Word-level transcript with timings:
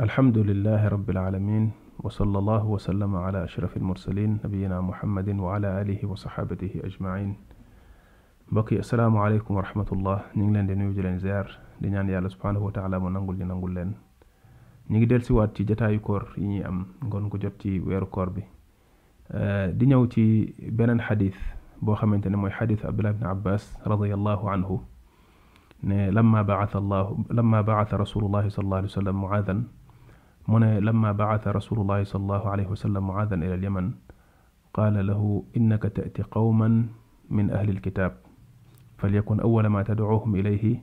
الحمد 0.00 0.38
لله 0.38 0.88
رب 0.88 1.10
العالمين 1.10 1.70
وصلى 2.02 2.38
الله 2.38 2.66
وسلم 2.66 3.16
على 3.16 3.44
أشرف 3.44 3.76
المرسلين 3.76 4.38
نبينا 4.44 4.80
محمد 4.80 5.28
وعلى 5.38 5.80
آله 5.82 6.00
وصحابته 6.08 6.80
أجمعين 6.84 7.34
بقي 8.52 8.76
السلام 8.78 9.16
عليكم 9.16 9.54
ورحمة 9.54 9.86
الله 9.92 10.20
نجلن 10.36 10.66
دي 10.66 10.74
نيوجي 10.74 11.02
لن 11.02 11.18
زيار 11.18 11.48
لنان 11.80 12.08
يالله 12.10 12.28
سبحانه 12.28 12.58
وتعالى 12.58 12.96
وننقل 12.96 13.34
لننقل 13.38 13.74
لن 13.74 13.92
نيجي 14.90 15.04
دل 15.06 15.22
سوات 15.22 15.56
تي 15.56 15.64
جتا 15.64 15.88
يكور 15.90 16.22
يني 16.38 16.68
أم 16.68 16.86
نقول 17.02 17.22
نكو 17.22 17.38
جبتي 17.38 17.80
ويرو 17.80 18.06
كور 18.06 18.28
بي 18.28 18.42
آه، 19.30 19.70
دي 19.70 19.86
نيو 19.86 20.04
تي 20.04 20.54
بنان 20.78 21.00
حديث 21.00 21.36
بو 21.82 21.94
خمينتنا 21.94 22.36
موي 22.36 22.50
حديث 22.50 22.86
عبد 22.86 22.98
الله 22.98 23.10
بن 23.12 23.26
عباس 23.26 23.78
رضي 23.86 24.14
الله 24.14 24.50
عنه 24.50 24.80
لما 26.18 26.42
بعث 26.42 26.76
الله 26.76 27.18
لما 27.30 27.60
بعث 27.60 27.94
رسول 27.94 28.24
الله 28.24 28.48
صلى 28.48 28.64
الله 28.64 28.76
عليه 28.76 28.86
وسلم 28.92 29.22
معاذا 29.22 29.62
لما 30.48 31.12
بعث 31.12 31.48
رسول 31.48 31.80
الله 31.80 32.04
صلى 32.04 32.22
الله 32.22 32.50
عليه 32.50 32.66
وسلم 32.66 33.06
معاذا 33.08 33.34
إلى 33.34 33.54
اليمن 33.54 33.92
قال 34.74 35.06
له 35.06 35.44
إنك 35.56 35.82
تأتي 35.82 36.22
قوما 36.30 36.86
من 37.30 37.50
أهل 37.50 37.68
الكتاب 37.70 38.12
فليكن 38.98 39.40
أول 39.40 39.66
ما 39.66 39.82
تدعوهم 39.82 40.36
إليه 40.36 40.82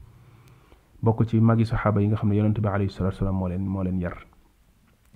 bokku 1.08 1.24
ci 1.32 1.40
magi 1.40 1.66
sahaba 1.66 2.02
yi 2.04 2.10
nga 2.12 2.20
xamne 2.20 2.36
yaronte 2.36 2.60
bi 2.60 2.68
alayhi 2.68 2.92
salatu 2.92 3.24
wasalam 3.24 3.38
mo 3.40 3.48
len 3.48 3.64
mo 3.64 3.84
len 3.84 4.00
yar 4.04 4.18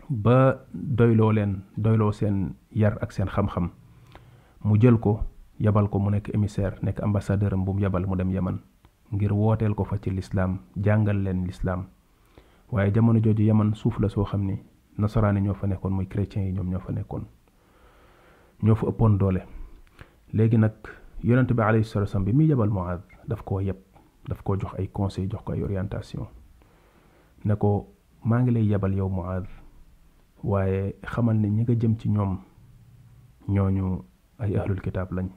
ba 0.08 0.64
doylo 0.72 1.32
len 1.36 1.66
doylo 1.76 2.12
sen 2.16 2.54
yar 2.72 2.96
ak 3.04 3.12
sen 3.12 3.28
xam-xam 3.28 3.68
mu 4.64 4.80
jël 4.82 4.96
ko 5.00 5.24
yabal 5.60 5.90
ko 5.92 6.00
mu 6.00 6.10
nek 6.12 6.32
émissaire 6.34 6.80
nek 6.82 7.04
ambassadeur 7.04 7.54
am 7.54 7.66
bu 7.68 7.76
yabal 7.80 8.08
mu 8.08 8.16
dem 8.16 8.32
yaman 8.32 8.58
ngir 9.12 9.34
wotel 9.36 9.76
ko 9.76 9.84
fa 9.84 10.00
ci 10.00 10.10
l'islam 10.16 10.52
jàngal 10.78 11.20
len 11.28 11.44
l'islam 11.48 11.86
waye 12.72 12.92
jamono 12.94 13.20
joju 13.24 13.44
yaman 13.52 13.76
suuf 13.76 14.00
la 14.00 14.08
so 14.08 14.24
xamni 14.24 14.56
nasrani 14.98 15.42
ño 15.44 15.54
fa 15.54 15.68
nekkon 15.68 15.92
muy 15.98 16.08
chrétien 16.08 16.46
yi 16.48 16.54
ñom 16.56 16.70
ño 16.72 16.80
fa 16.80 16.92
nekkon 16.96 17.24
ño 18.64 18.76
fa 18.76 18.88
ëppoon 18.92 19.18
doole 19.18 19.42
legi 20.34 20.58
nak 20.58 20.76
yaronte 21.24 21.54
bi 21.54 21.64
alayhi 21.64 21.84
salatu 21.84 22.08
wasalam 22.10 22.26
bi 22.26 22.34
mi 22.34 22.46
yabal 22.48 22.70
muad 22.70 23.02
daf 23.28 23.44
ko 23.44 23.60
yeb 23.60 23.80
daf 24.30 24.44
ko 24.46 24.56
jox 24.62 24.74
ay 24.80 24.88
conseil 24.94 25.30
jox 25.30 25.42
ko 25.46 25.54
ay 25.54 25.64
orientation 25.66 26.26
ne 27.46 27.54
ko 27.58 27.70
maa 28.24 28.42
ngi 28.42 28.52
lay 28.54 28.66
yebal 28.70 28.94
yow 28.96 29.10
Muaaz 29.10 29.46
waaye 30.44 30.96
xamal 31.12 31.38
ne 31.42 31.50
ñi 31.50 31.62
nga 31.64 31.74
jëm 31.82 31.94
ci 32.00 32.08
ñoom 32.10 32.38
ñooñu 33.50 33.88
ay 34.40 34.58
ahlul 34.58 34.82
kitaab 34.82 35.10
lañ 35.14 35.28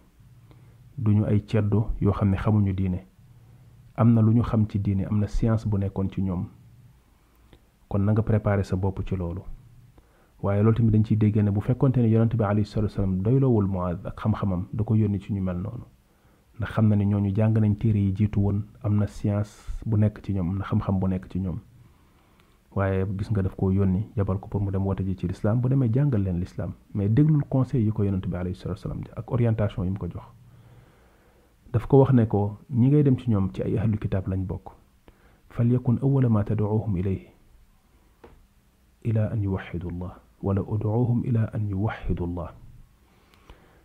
duñu 0.98 1.25
ay 1.25 1.41
ceddo 1.48 1.88
yoo 2.00 2.12
xam 2.12 2.31
ne 2.31 2.36
xamuñu 2.36 2.72
diine 2.72 3.00
am 3.97 4.14
na 4.14 4.20
lu 4.20 4.32
ñu 4.32 4.42
xam 4.42 4.66
ci 4.69 4.78
diine 4.78 5.04
am 5.10 5.19
na 5.20 5.26
science 5.26 5.66
bu 5.69 5.78
nekkoon 5.78 6.10
ci 6.12 6.20
ñoom 6.22 6.44
kon 7.88 7.98
na 8.04 8.12
nga 8.12 8.22
préparer 8.22 8.64
sa 8.64 8.76
bopp 8.76 9.00
ci 9.06 9.16
loolu 9.16 9.42
waaye 10.42 10.62
loolu 10.62 10.76
tamit 10.76 10.91
dañ 10.92 11.04
ciy 11.04 11.16
dégg 11.16 11.36
ne 11.42 11.50
bu 11.50 11.60
fekkonte 11.60 11.97
ne 12.03 12.09
yonente 12.10 12.36
bi 12.36 12.44
alayhi 12.44 12.66
salatu 12.69 12.92
wasalam 12.92 13.22
doylowul 13.22 13.66
Muaaz 13.66 13.98
ak 14.04 14.20
xam-xamam 14.20 14.66
da 14.72 14.84
ko 14.84 14.94
yónni 14.94 15.20
ci 15.20 15.32
ñu 15.32 15.41
mel 15.42 15.56
noonu 15.59 15.84
ndax 16.59 16.70
xam 16.72 16.88
na 16.88 16.94
ne 16.97 17.04
ñooñu 17.04 17.34
jàng 17.37 17.54
nañ 17.60 17.75
téere 17.78 17.98
yi 18.00 18.12
jiitu 18.19 18.41
woon 18.44 18.62
am 18.82 18.94
na 18.98 19.06
science 19.06 19.50
bu 19.87 19.97
nekk 19.97 20.22
ci 20.22 20.32
ñoom 20.34 20.48
am 20.50 20.59
na 20.59 20.65
xam-xam 20.65 20.98
bu 21.00 21.06
nekk 21.09 21.26
ci 21.31 21.38
ñoom 21.41 21.59
waaye 22.76 23.04
gis 23.19 23.31
nga 23.31 23.42
daf 23.42 23.56
koo 23.56 23.70
yónni 23.70 24.00
jabal 24.16 24.38
ko 24.38 24.47
pour 24.48 24.60
mu 24.62 24.70
dem 24.70 24.87
wote 24.87 25.03
ji 25.06 25.16
ci 25.19 25.26
lislaam 25.26 25.60
bu 25.60 25.69
demee 25.69 25.91
jàngal 25.94 26.22
leen 26.22 26.38
lislaam 26.44 26.72
mais 26.94 27.09
déglul 27.09 27.42
conseil 27.50 27.84
yi 27.87 27.91
ko 27.92 28.04
yonente 28.04 28.26
bi 28.28 28.37
alayhi 28.37 28.54
salatu 28.54 28.81
salaam 28.81 29.00
ak 29.16 29.31
orientation 29.32 29.84
yi 29.87 29.91
mu 29.91 29.98
ko 29.98 30.06
jox 30.06 30.26
daf 31.72 31.87
ko 31.87 31.98
wax 32.00 32.12
ne 32.12 32.26
ko 32.26 32.56
ñi 32.71 32.86
ngay 32.88 33.03
dem 33.03 33.16
ci 33.19 33.31
ñoom 33.31 33.47
ci 33.53 33.62
ay 33.62 33.76
ahlu 33.78 33.98
kitab 33.98 34.26
lañ 34.28 34.44
bokk 34.47 34.66
falyakun 35.50 35.98
awwala 36.04 36.28
ma 36.28 36.44
tad'uuhum 36.44 36.97
ilayhi 36.97 37.28
ila 39.03 39.31
an 39.32 39.42
yuwahhidu 39.42 39.88
allah 39.88 40.12
wala 40.42 40.62
ud'uuhum 40.75 41.25
ila 41.25 41.50
an 41.54 41.69
yuwahhidu 41.69 42.25
allah 42.25 42.48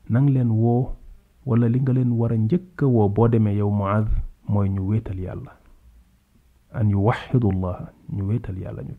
nang 0.09 0.27
leen 0.29 0.51
woo 0.61 0.93
wala 1.45 1.69
li 1.69 1.79
nga 1.81 1.93
leen 1.93 2.11
war 2.19 2.33
a 2.33 2.37
njëkk 2.37 2.79
woo 2.93 3.07
boo 3.15 3.27
demee 3.27 3.55
yow 3.57 3.71
Muaz 3.71 4.07
mooy 4.51 4.69
ñu 4.69 4.81
wéetal 4.89 5.19
yàlla 5.25 5.51
an 6.77 6.89
yuwaxidu 6.91 7.49
llaha 7.61 7.85
ñu 8.15 8.23
wéetal 8.27 8.57
yàlla 8.63 8.81
ñu 8.87 8.95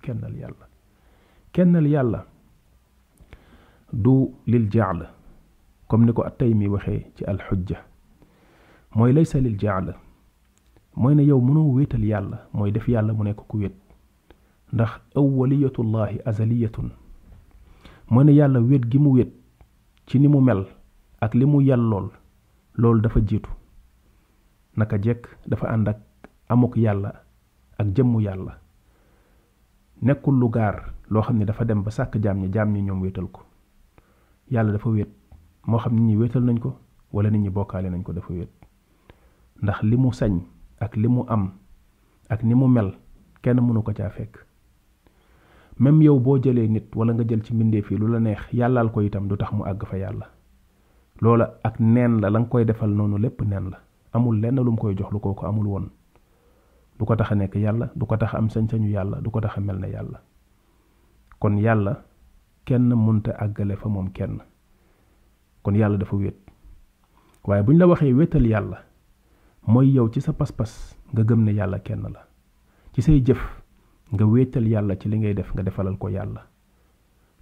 kennal 1.53 1.87
yàlla 1.87 2.21
du 4.03 4.35
lil 4.47 4.69
jaal 4.73 4.99
comme 5.89 6.05
ni 6.07 6.13
ko 6.13 6.23
at 6.23 6.41
mi 6.41 6.67
waxee 6.69 7.07
ci 7.15 7.25
alxujja 7.25 7.79
mooy 8.97 9.13
laysa 9.13 9.41
lil 9.41 9.57
jaal 9.59 9.95
mooy 10.97 11.15
na 11.15 11.23
yow 11.23 11.41
mënoo 11.41 11.75
wéetal 11.77 12.05
yàlla 12.05 12.47
mooy 12.53 12.71
def 12.73 12.89
yàlla 12.89 13.13
mu 13.13 13.23
nekk 13.25 13.41
ku 13.49 13.57
wét 13.59 13.75
ndax 14.73 14.91
awaliyatullahi 15.17 16.19
azaliyatun 16.25 16.91
mooy 18.11 18.25
na 18.25 18.33
yàlla 18.33 18.61
wét 18.61 18.89
gi 18.91 18.99
mu 18.99 19.11
wéet 19.13 19.33
ci 20.07 20.19
ni 20.19 20.29
mu 20.29 20.41
mel 20.41 20.65
ak 21.21 21.35
li 21.35 21.45
mu 21.45 21.61
yàllool 21.61 22.11
loolu 22.81 23.01
dafa 23.05 23.21
jiitu 23.21 23.51
naka 24.81 24.97
jekk 24.99 25.29
dafa 25.47 25.69
ànd 25.69 25.89
ak 25.93 26.01
amuk 26.49 26.77
yàlla 26.81 27.13
ak 27.79 27.89
jëmmu 27.97 28.21
yàlla 28.25 28.57
nekkul 30.03 30.41
lu 30.41 30.49
gaar 30.49 30.95
loo 31.13 31.23
xam 31.23 31.37
ne 31.39 31.45
dafa 31.45 31.65
dem 31.69 31.83
ba 31.85 31.91
sàkk 31.93 32.17
jaam 32.25 32.39
ñi 32.41 32.49
jaam 32.53 32.73
ñi 32.73 32.81
ñoom 32.89 33.03
wéetal 33.05 33.29
ko 33.29 33.43
yàlla 34.51 34.73
dafa 34.73 34.89
wéet 34.91 35.11
moo 35.69 35.79
xam 35.79 35.95
nit 35.95 36.03
ñi 36.09 36.17
wéetal 36.17 36.43
nañ 36.45 36.59
ko 36.59 36.71
wala 37.13 37.31
nit 37.31 37.43
ñi 37.43 37.51
bokkaale 37.51 37.91
nañ 37.91 38.03
ko 38.03 38.13
dafa 38.13 38.33
wéet 38.33 38.51
ndax 39.63 39.83
li 39.85 39.97
mu 39.97 40.13
sañ 40.13 40.41
ak 40.81 40.97
li 40.97 41.09
mu 41.09 41.25
am 41.29 41.53
ak 42.29 42.43
ni 42.45 42.55
mu 42.55 42.69
mel 42.69 42.95
kenn 43.43 43.61
mënu 43.61 43.83
ko 43.83 43.93
caa 43.93 44.09
fekk 44.11 44.41
même 45.79 46.03
yow 46.03 46.19
boo 46.21 46.39
jëlee 46.39 46.69
nit 46.69 46.89
wala 46.97 47.13
nga 47.15 47.25
jël 47.29 47.43
ci 47.43 47.53
mbindeef 47.55 47.91
yi 47.91 47.97
lu 47.97 48.09
la 48.09 48.21
neex 48.21 48.49
yàllaal 48.53 48.93
ko 48.93 49.01
itam 49.03 49.29
du 49.29 49.37
tax 49.37 49.53
mu 49.53 49.65
àgg 49.65 49.85
fa 49.85 49.97
yàlla 49.99 50.33
loola 51.21 51.61
ak 51.65 51.77
neen 51.85 52.21
la 52.25 52.31
la 52.33 52.41
nga 52.41 52.49
koy 52.49 52.65
defal 52.65 52.91
noonu 52.97 53.19
lépp 53.21 53.41
neen 53.45 53.71
la 53.71 53.79
amul 54.17 54.41
lenn 54.41 54.57
lu 54.61 54.71
mu 54.73 54.77
koy 54.81 54.97
jox 54.97 55.13
lu 55.13 55.21
ko 55.21 55.37
amul 55.45 55.67
woon 55.69 55.87
du 56.99 57.05
ko 57.05 57.17
tax 57.17 57.33
a 57.33 57.35
nekk 57.35 57.55
yàlla 57.57 57.91
du 57.95 58.07
ko 58.07 58.17
tax 58.17 58.35
am 58.35 58.49
sañ-sañu 58.49 58.89
yàlla 58.91 59.21
du 59.21 59.31
ko 59.31 59.41
tax 59.41 59.57
a 59.59 59.61
mel 59.61 59.77
na 59.79 59.89
yàlla 59.89 60.21
kon 61.39 61.57
yàlla 61.59 62.03
kenn 62.65 62.89
munta 62.95 63.33
àggale 63.37 63.77
fa 63.77 63.89
moom 63.89 64.09
kenn 64.11 64.41
kon 65.63 65.75
yàlla 65.77 65.99
dafa 65.99 66.17
wéet 66.17 66.37
waaye 67.45 67.63
bu 67.63 67.73
ñu 67.73 67.79
la 67.79 67.87
waxee 67.87 68.13
wétal 68.15 68.47
yàlla 68.47 68.83
mooy 69.67 69.93
yow 69.95 70.09
ci 70.09 70.21
sa 70.21 70.33
pas-pas 70.33 70.97
nga 71.13 71.23
gëm 71.25 71.45
ne 71.45 71.53
yàlla 71.53 71.79
kenn 71.79 72.03
la 72.03 72.27
ci 72.93 73.03
say 73.03 73.21
jëf 73.23 73.63
nga 74.13 74.25
wéetal 74.27 74.67
yàlla 74.69 74.97
ci 74.97 75.09
li 75.09 75.19
ngay 75.19 75.35
def 75.35 75.53
nga 75.55 75.63
defalal 75.63 75.99
ko 75.99 76.09
yàlla 76.09 76.47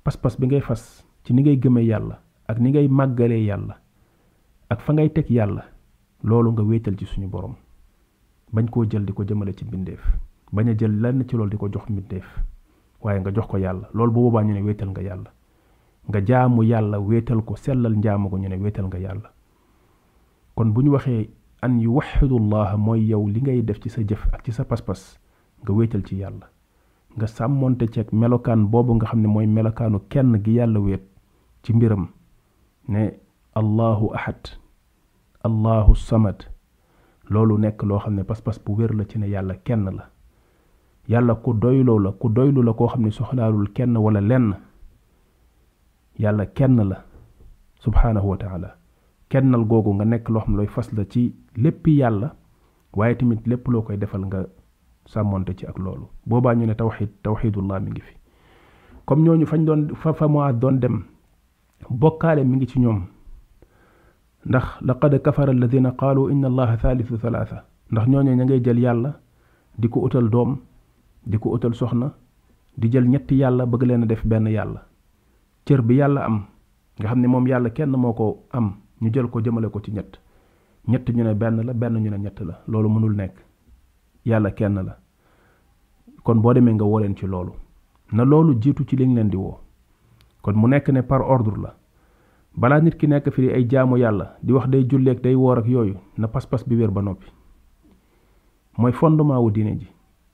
pas-pas 0.02 0.34
bi 0.38 0.46
ngay 0.46 0.60
fas 0.60 1.04
ci 1.25 1.32
ni 1.34 1.42
ngay 1.42 1.56
gëme 1.58 1.82
yàlla 1.86 2.19
ak 2.48 2.56
ni 2.64 2.70
ngay 2.72 2.88
màggalee 2.88 3.44
yàlla 3.44 3.76
ak 4.72 4.80
fa 4.80 4.92
ngay 4.96 5.08
teg 5.12 5.28
yàlla 5.28 5.62
loolu 6.24 6.50
nga 6.52 6.62
wéetal 6.64 6.96
ci 6.98 7.04
suñu 7.04 7.28
borom 7.28 7.54
bañ 8.52 8.66
koo 8.72 8.88
jël 8.88 9.04
di 9.04 9.12
ko 9.12 9.22
jëmale 9.26 9.52
ci 9.52 9.66
mbindeef 9.68 10.00
bañ 10.52 10.68
a 10.70 10.78
jël 10.78 10.96
lenn 10.98 11.24
ci 11.28 11.36
loolu 11.36 11.50
di 11.50 11.58
ko 11.60 11.68
jox 11.70 11.84
mbindeef 11.92 12.24
waaye 13.04 13.20
nga 13.20 13.30
jox 13.34 13.46
ko 13.48 13.56
yàlla 13.60 13.90
loolu 13.92 14.12
bu 14.12 14.20
boobaa 14.20 14.44
ñu 14.44 14.54
ne 14.56 14.62
wéetal 14.64 14.88
nga 14.96 15.02
yàlla 15.04 15.30
nga 16.08 16.20
jaamu 16.24 16.62
yàlla 16.64 16.98
wéetal 17.00 17.44
ko 17.44 17.54
sellal 17.56 17.94
njaamu 18.00 18.30
ko 18.30 18.36
ñu 18.38 18.48
ne 18.48 18.56
wéetal 18.56 18.86
nga 18.88 18.96
yàlla 18.98 19.28
kon 20.54 20.72
bu 20.72 20.80
ñu 20.82 20.90
waxee 20.92 21.28
an 21.60 21.78
yu 21.80 21.92
waxidullaha 22.00 22.78
mooy 22.80 23.04
yow 23.08 23.28
li 23.28 23.42
ngay 23.42 23.60
def 23.62 23.78
ci 23.80 23.90
sa 23.90 24.00
jëf 24.00 24.24
ak 24.32 24.42
ci 24.44 24.52
sa 24.52 24.64
pas-pas 24.64 25.20
nga 25.62 25.72
wéetal 25.72 26.00
ci 26.02 26.16
yàlla 26.16 26.48
nga 27.14 27.26
sàmmonte 27.26 27.90
ceeg 27.92 28.08
melokaan 28.12 28.64
boobu 28.70 28.94
nga 28.96 29.04
xam 29.06 29.20
ne 29.20 29.26
mooy 29.28 29.46
melokaanu 29.46 30.00
kenn 30.08 30.40
gi 30.40 30.54
yàlla 30.56 30.80
wéet 30.80 31.04
ci 31.62 31.74
mbiram 31.74 32.08
ne 32.88 33.12
allahu 33.55 34.14
ahad 34.17 34.49
allahu 35.44 35.93
samad 35.96 36.44
loolu 37.31 37.58
nekk 37.64 37.82
loo 37.85 37.99
xam 38.00 38.14
ne 38.17 38.23
pas-pas 38.25 38.58
bu 38.64 38.75
wér 38.79 38.96
la 38.96 39.05
ci 39.05 39.19
ne 39.19 39.26
yàlla 39.29 39.55
kenn 39.67 39.85
la 39.96 40.05
yàlla 41.08 41.35
ku 41.35 41.52
doyloo 41.52 41.99
la 41.99 42.12
ku 42.12 42.29
doylu 42.29 42.62
la 42.62 42.73
koo 42.73 42.88
xam 42.88 43.02
ne 43.02 43.11
soxlaalul 43.11 43.69
kenn 43.76 43.96
wala 43.96 44.20
lenn 44.20 44.55
yàlla 46.19 46.46
kenn 46.46 46.81
la 46.88 46.96
subhaanahu 47.85 48.25
wa 48.31 48.37
taala 48.37 48.69
kennal 49.29 49.64
googu 49.64 49.94
nga 49.94 50.05
nekk 50.05 50.29
loo 50.32 50.40
xam 50.40 50.50
ne 50.52 50.56
looy 50.56 50.67
fas 50.67 50.93
la 50.93 51.05
ci 51.05 51.35
lépp 51.56 51.87
yàlla 51.87 52.29
waaye 52.96 53.14
tamit 53.14 53.46
lépp 53.46 53.69
loo 53.69 53.82
koy 53.82 53.96
defal 53.96 54.23
nga 54.26 54.40
sàmmoonte 55.06 55.52
ci 55.58 55.67
ak 55.67 55.79
loolu 55.79 56.08
boobaa 56.29 56.55
ñu 56.55 56.67
ne 56.67 56.75
tawxid 56.75 57.11
tawxidullah 57.23 57.81
mi 57.81 57.90
ngi 57.90 58.00
fi 58.00 58.14
comme 59.06 59.23
ñooñu 59.25 59.46
fañ 59.46 59.64
doon 59.64 59.82
fa 59.94 60.12
fa 60.12 60.29
mu 60.29 60.40
doon 60.61 60.81
dem 60.81 61.05
bokkaale 61.90 62.44
mi 62.44 62.56
ngi 62.56 62.66
ci 62.66 62.78
ñoom 62.80 63.00
ndax 64.46 64.66
laqad 64.86 65.22
kafara 65.22 65.52
alladina 65.52 65.90
qaalu 66.00 66.28
inna 66.32 66.46
allaha 66.50 66.76
thalithu 66.76 67.16
thalatha 67.19 67.64
ndax 67.92 68.06
ñooñu 68.08 68.32
ña 68.34 68.44
ngay 68.44 68.60
jël 68.64 68.78
yàlla 68.78 69.10
di 69.78 69.88
ko 69.88 70.00
utal 70.06 70.28
doom 70.30 70.56
di 71.26 71.36
ko 71.38 71.50
utal 71.54 71.75
soxna 71.75 72.12
di 72.76 72.88
jël 72.92 73.06
ñetti 73.12 73.34
yàlla 73.42 73.66
bëgg 73.66 73.82
leen 73.88 74.02
a 74.02 74.06
def 74.06 74.25
benn 74.26 74.46
yàlla 74.46 74.80
cër 75.64 75.82
bi 75.82 75.94
yàlla 76.00 76.20
am 76.25 76.36
nga 76.98 77.08
xam 77.08 77.20
ne 77.20 77.26
moom 77.26 77.46
yàlla 77.46 77.70
kenn 77.70 77.90
moo 77.96 78.12
ko 78.12 78.25
am 78.52 78.72
ñu 79.00 79.08
jël 79.14 79.26
ko 79.28 79.40
jëmale 79.44 79.69
ko 79.70 79.80
ci 79.80 79.90
ñett 79.92 80.12
ñett 80.88 81.08
ñu 81.10 81.22
ne 81.25 81.34
benn 81.34 81.56
la 81.66 81.72
benn 81.75 81.94
ñu 82.04 82.10
ne 82.10 82.19
ñett 82.19 82.40
la 82.40 82.54
loolu 82.69 82.88
mënul 82.88 83.14
nekk 83.16 83.34
yàlla 84.26 84.50
kenn 84.50 84.76
la 84.86 84.96
kon 86.25 86.36
boo 86.42 86.52
demee 86.54 86.75
nga 86.75 86.84
woo 86.84 87.00
ci 87.16 87.26
loolu 87.26 87.52
na 88.12 88.25
loolu 88.25 88.54
jiitu 88.62 88.84
ci 88.88 88.96
liñ 88.96 89.14
leen 89.14 89.28
di 89.30 89.36
woo 89.36 89.60
kon 90.43 90.55
mu 90.56 90.69
nekk 90.69 90.88
ne 90.93 91.02
par 91.02 91.20
ordre 91.23 91.56
la 91.61 91.73
balaa 92.56 92.81
nit 92.81 92.96
ki 92.99 93.06
nekk 93.08 93.31
fi 93.35 93.50
ay 93.50 93.67
jaamu 93.70 93.96
yàlla 93.99 94.26
di 94.43 94.52
wax 94.52 94.69
day 94.70 94.85
julleek 94.88 95.20
day 95.23 95.35
woor 95.35 95.58
ak 95.58 95.67
yooyu 95.67 95.96
na 96.19 96.26
pas-pas 96.29 96.62
bi 96.67 96.76
wér 96.76 96.90
ba 96.90 97.02
noppi 97.02 97.29
mooy 98.79 98.93
fondement 98.93 99.40
wu 99.43 99.50
diine 99.50 99.75
ji 99.81 99.88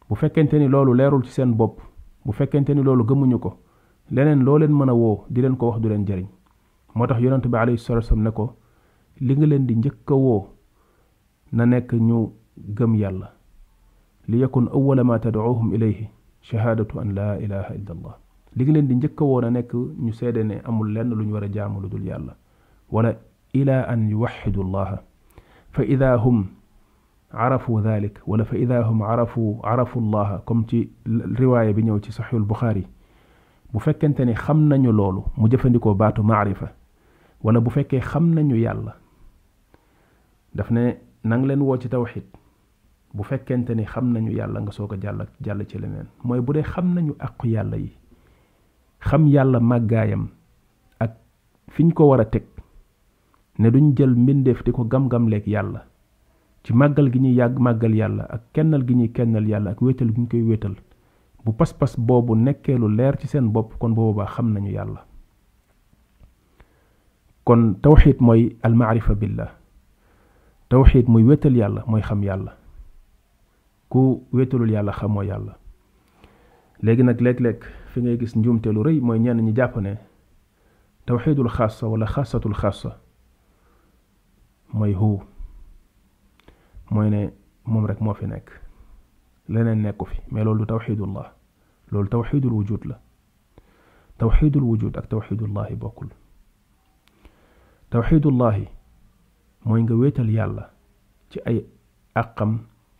bu 0.09 0.15
fekkente 0.15 0.55
ni 0.59 0.69
loolu 0.69 0.95
leerul 0.95 1.25
ci 1.25 1.31
seen 1.31 1.53
bopp 1.57 1.81
bu 2.25 2.33
fekkente 2.33 2.71
ni 2.75 2.83
loolu 2.83 3.05
gëmuñu 3.05 3.39
ko 3.41 3.51
leneen 4.11 4.43
loo 4.45 4.59
leen 4.59 4.73
mën 4.73 4.89
a 4.91 4.95
woo 4.95 5.25
di 5.31 5.41
leen 5.41 5.57
ko 5.57 5.67
wax 5.71 5.81
du 5.81 5.89
leen 5.89 6.05
jariñ 6.07 6.29
moo 6.95 7.07
tax 7.07 7.21
yonent 7.21 7.47
bi 7.49 7.59
alayhi 7.59 7.79
salatu 7.79 8.03
wasallam 8.05 8.25
ne 8.25 8.31
ko 8.31 8.51
li 9.21 9.35
nga 9.37 9.47
leen 9.47 9.67
di 9.67 9.75
njëkk 9.77 10.11
a 10.11 10.15
woo 10.15 10.47
na 11.53 11.65
nekk 11.67 11.93
ñu 11.93 12.33
gëm 12.77 12.95
yàlla 12.95 13.29
li 14.29 14.39
yakun 14.39 14.69
awwala 14.73 15.05
ma 15.05 15.19
tad'uuhum 15.19 15.75
ilayhi 15.75 16.09
shahaadatu 16.41 16.99
an 17.01 17.09
laa 17.17 17.37
ilaha 17.37 17.75
illa 17.75 17.93
allah 17.97 18.17
li 18.57 18.65
leen 18.73 18.87
di 18.89 18.95
njëkk 18.95 19.19
a 19.21 19.25
woon 19.29 19.45
a 19.45 19.51
nekk 19.51 19.73
ñu 19.75 20.13
seede 20.15 20.45
ne 20.45 20.57
amul 20.69 20.93
lenn 20.95 21.11
lu 21.11 21.25
ñu 21.27 21.33
war 21.35 21.45
a 21.45 21.49
jaamu 21.53 21.81
lu 21.83 21.89
dul 21.89 22.05
yàlla 22.07 22.35
wala 22.91 23.11
ila 23.53 23.83
an 23.91 24.09
yuwaxidu 24.11 24.61
allaha 24.63 24.99
fa 25.71 25.83
ida 25.85 26.15
hum 26.25 26.47
arafu 27.33 27.81
dalik 27.83 28.21
wala 28.27 28.45
fa 28.45 28.57
ida 28.57 28.79
hum 28.89 29.03
arafu 29.03 29.59
arafu 29.63 29.99
allaha 29.99 30.39
comme 30.47 30.67
ci 30.67 30.91
riwaaya 31.37 31.73
bi 31.75 31.83
ñëw 31.83 31.99
ci 32.01 32.13
saxiul 32.13 32.45
buxaari 32.47 32.87
bu 33.73 33.79
fekkente 33.81 34.21
ni 34.25 34.35
xam 34.35 34.69
nañu 34.69 34.93
loolu 34.93 35.25
mu 35.37 35.49
jëfandikoo 35.49 35.95
baatu 35.95 36.23
maarifa 36.23 36.69
wala 37.43 37.61
bu 37.61 37.71
fekkee 37.71 38.01
xam 38.01 38.35
nañu 38.35 38.55
yàlla 38.57 38.95
daf 40.55 40.71
ne 40.71 40.95
nang 41.25 41.43
leen 41.45 41.61
woo 41.61 41.77
ci 41.77 41.89
tawxid 41.89 42.23
bu 43.15 43.23
fekkente 43.25 43.75
ni 43.75 43.85
xam 43.85 44.13
nañu 44.13 44.31
yàlla 44.31 44.61
nga 44.61 44.71
soog 44.71 44.93
a 44.95 45.01
jàll 45.01 45.27
jàll 45.43 45.67
ci 45.67 45.79
leneen 45.79 46.07
mooy 46.23 46.41
bu 46.41 46.53
dee 46.53 46.63
xam 46.63 46.95
nañu 46.95 47.15
aqu 47.19 47.49
yàlla 47.49 47.77
yi 47.79 47.91
xam 49.09 49.27
yàlla 49.35 49.59
màggaayam 49.61 50.25
ak 51.05 51.13
fiñ 51.77 51.91
ko 51.97 52.03
war 52.09 52.21
a 52.21 52.25
teg 52.25 52.45
ne 53.61 53.69
duñ 53.73 53.87
jël 53.97 54.13
mbindeef 54.25 54.65
di 54.65 54.73
ko 54.73 54.83
gam-gamleeg 54.93 55.45
yàlla 55.55 55.81
ci 56.65 56.71
màggal 56.81 57.11
gi 57.13 57.19
ñuy 57.25 57.35
yàgg 57.41 57.59
màggal 57.67 57.95
yàlla 58.01 58.25
ak 58.35 58.43
kennal 58.55 58.83
gi 58.89 58.95
ñuy 58.99 59.09
kennal 59.17 59.47
yàlla 59.51 59.71
ak 59.71 59.83
wéetal 59.83 60.11
gi 60.15 60.21
ñu 60.21 60.29
koy 60.31 60.43
wéetal 60.49 60.75
bu 61.45 61.51
pas-pas 61.59 61.93
boobu 62.07 62.33
nekkee 62.35 62.79
lu 62.81 62.89
leer 62.99 63.15
ci 63.21 63.27
seen 63.33 63.53
bopp 63.55 63.69
kon 63.79 63.93
boobaa 63.99 64.27
xam 64.35 64.49
nañu 64.53 64.71
yàlla 64.77 65.01
kon 67.47 67.63
tawxid 67.83 68.19
mooy 68.27 68.57
al 68.67 68.75
maarifa 68.81 69.15
billah 69.21 69.51
tawxid 70.71 71.07
muy 71.13 71.25
wéetal 71.29 71.57
yàlla 71.61 71.81
mooy 71.91 72.03
xam 72.09 72.21
yàlla 72.29 72.53
ku 73.91 74.03
wéetalul 74.33 74.71
yàlla 74.75 74.93
xamoo 74.93 75.23
yàlla 75.31 75.55
léegi 76.85 77.03
nag 77.09 77.21
leg 77.25 77.39
leeg 77.41 77.61
fi 77.93 77.99
ngay 78.03 78.17
gis 78.21 78.33
njuumteelu 78.37 78.81
rëy 78.85 78.99
mooy 79.07 79.19
ñenn 79.19 79.41
ñi 79.43 79.55
jàpp 79.57 79.77
ne 79.81 79.93
tawxidul 81.07 81.49
xaasa 81.57 81.87
wala 81.89 82.07
xaasatul 82.07 82.53
xaasa 82.63 82.91
mooy 84.77 84.93
hu 85.01 85.21
mooy 86.93 87.09
ne 87.11 87.21
moom 87.65 87.87
rek 87.87 88.01
moo 88.01 88.15
fi 88.15 88.27
nekk 88.27 88.49
leneen 89.49 89.81
nekku 89.83 90.05
fi 90.07 90.21
mais 90.33 90.45
loolu 90.45 90.67
du 90.67 91.07
loolu 91.93 92.09
tawxidul 92.11 92.53
wujud 92.53 92.83
la 92.91 92.97
tawxidul 94.19 94.65
wujud 94.71 94.97
ak 94.99 95.09
tawxidullahi 95.09 95.75
bokkul 95.77 96.11
tawxidullahi 97.91 98.67
mooy 99.65 99.83
nga 99.83 99.95
wéetal 99.95 100.31
yàlla 100.31 100.71
ci 101.31 101.39
ay 101.47 101.65
akam 102.15 102.53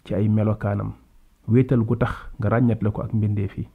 ci 0.05 0.15
ay 0.15 0.29
melokanam 0.29 0.93
wéetal 1.49 1.83
gu 1.89 1.97
tax 1.97 2.15
nga 2.41 2.49
ràññatle 2.49 2.91
ko 2.93 3.03
ak 3.03 3.13
mbindeef 3.13 3.59
yi 3.59 3.69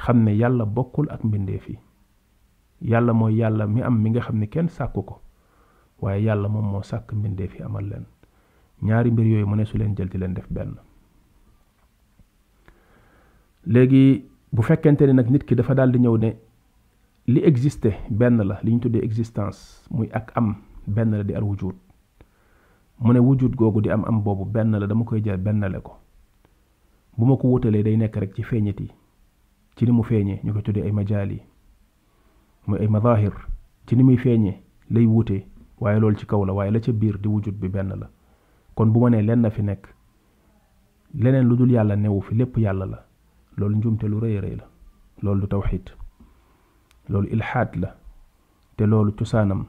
xam 0.00 0.24
ne 0.24 0.32
yàlla 0.38 0.64
bokkul 0.66 1.06
ak 1.10 1.24
mbindeef 1.24 1.68
yi 1.68 1.76
yàlla 2.82 3.12
mooy 3.12 3.36
yàlla 3.38 3.66
mi 3.66 3.82
am 3.82 3.98
mi 4.02 4.10
nga 4.10 4.20
xam 4.20 4.38
ne 4.38 4.46
kenn 4.46 4.68
sàkku 4.68 5.02
ko 5.02 5.20
waaye 6.02 6.22
yàlla 6.24 6.48
moom 6.48 6.66
moo 6.70 6.82
sàkk 6.82 7.12
mbindeef 7.12 7.54
yi 7.54 7.62
amal 7.62 7.84
leen 7.88 8.04
ñaari 8.82 9.10
mbir 9.10 9.26
yooyu 9.26 9.46
mu 9.46 9.56
ne 9.56 9.64
su 9.64 9.78
leen 9.78 9.94
jël 9.96 10.08
di 10.08 10.18
leen 10.18 10.34
def 10.34 10.46
benn 10.50 10.74
léegi 13.66 14.24
bu 14.52 14.62
fekkente 14.62 15.02
ne 15.06 15.12
nag 15.12 15.30
nit 15.30 15.44
ki 15.44 15.54
dafa 15.54 15.74
daal 15.74 15.92
di 15.92 15.98
ñëw 15.98 16.16
ne 16.18 16.32
li 17.26 17.40
existe 17.44 17.90
benn 18.10 18.42
la 18.46 18.58
li 18.62 18.72
ñu 18.74 18.80
tuddee 18.80 19.04
existence 19.04 19.86
muy 19.90 20.08
ak 20.12 20.32
am 20.36 20.54
benn 20.86 21.10
la 21.12 21.22
di 21.24 21.34
ar 21.34 21.44
wujud 21.44 21.74
mu 23.00 23.12
ne 23.12 23.18
wujud 23.18 23.54
googu 23.56 23.80
di 23.80 23.90
am 23.90 24.04
am 24.04 24.22
boobu 24.22 24.44
benn 24.44 24.78
la 24.80 24.86
dama 24.86 25.04
koy 25.04 25.20
jël 25.22 25.36
bennale 25.38 25.80
ko 25.82 25.92
bu 27.16 27.26
ma 27.26 27.36
ko 27.36 27.48
wutalee 27.52 27.82
day 27.82 27.96
nekk 27.96 28.16
rek 28.16 28.34
ci 28.34 28.42
feeñit 28.42 28.80
yi 28.80 28.90
ci 29.76 29.82
ni 29.86 29.92
mu 29.96 30.02
feeñee 30.06 30.40
ñu 30.44 30.50
ko 30.52 30.60
tuddee 30.64 30.84
ay 30.84 30.92
majaali 30.92 31.38
mooy 32.66 32.80
ay 32.82 32.88
mazahir 32.92 33.32
ci 33.86 33.92
ni 33.96 34.02
muy 34.02 34.16
feeñee 34.18 34.60
lay 34.92 35.06
wuute 35.06 35.46
waaye 35.80 36.00
loolu 36.00 36.16
ci 36.18 36.26
kaw 36.26 36.44
la 36.46 36.52
waaye 36.52 36.70
la 36.70 36.80
ca 36.80 36.92
biir 36.92 37.16
di 37.18 37.28
wujud 37.28 37.56
bi 37.56 37.68
benn 37.68 37.88
la 37.96 38.08
kon 38.74 38.86
bu 38.92 39.00
ma 39.00 39.08
nee 39.10 39.22
lenn 39.22 39.48
fi 39.50 39.62
nekk 39.62 39.86
leneen 41.14 41.48
lu 41.48 41.56
dul 41.56 41.70
yàlla 41.70 41.96
newu 41.96 42.20
fi 42.20 42.34
lépp 42.34 42.56
yàlla 42.58 42.86
la 42.86 43.00
loolu 43.56 43.76
njumte 43.76 44.04
lu 44.08 44.20
rëy 44.20 44.38
rëy 44.40 44.56
la 44.60 44.66
loolu 45.22 45.40
du 45.40 45.48
tawxiid 45.48 45.90
loolu 47.08 47.28
ilxaat 47.28 47.76
la 47.76 47.96
te 48.76 48.84
loolu 48.86 49.12
cosaanam 49.12 49.64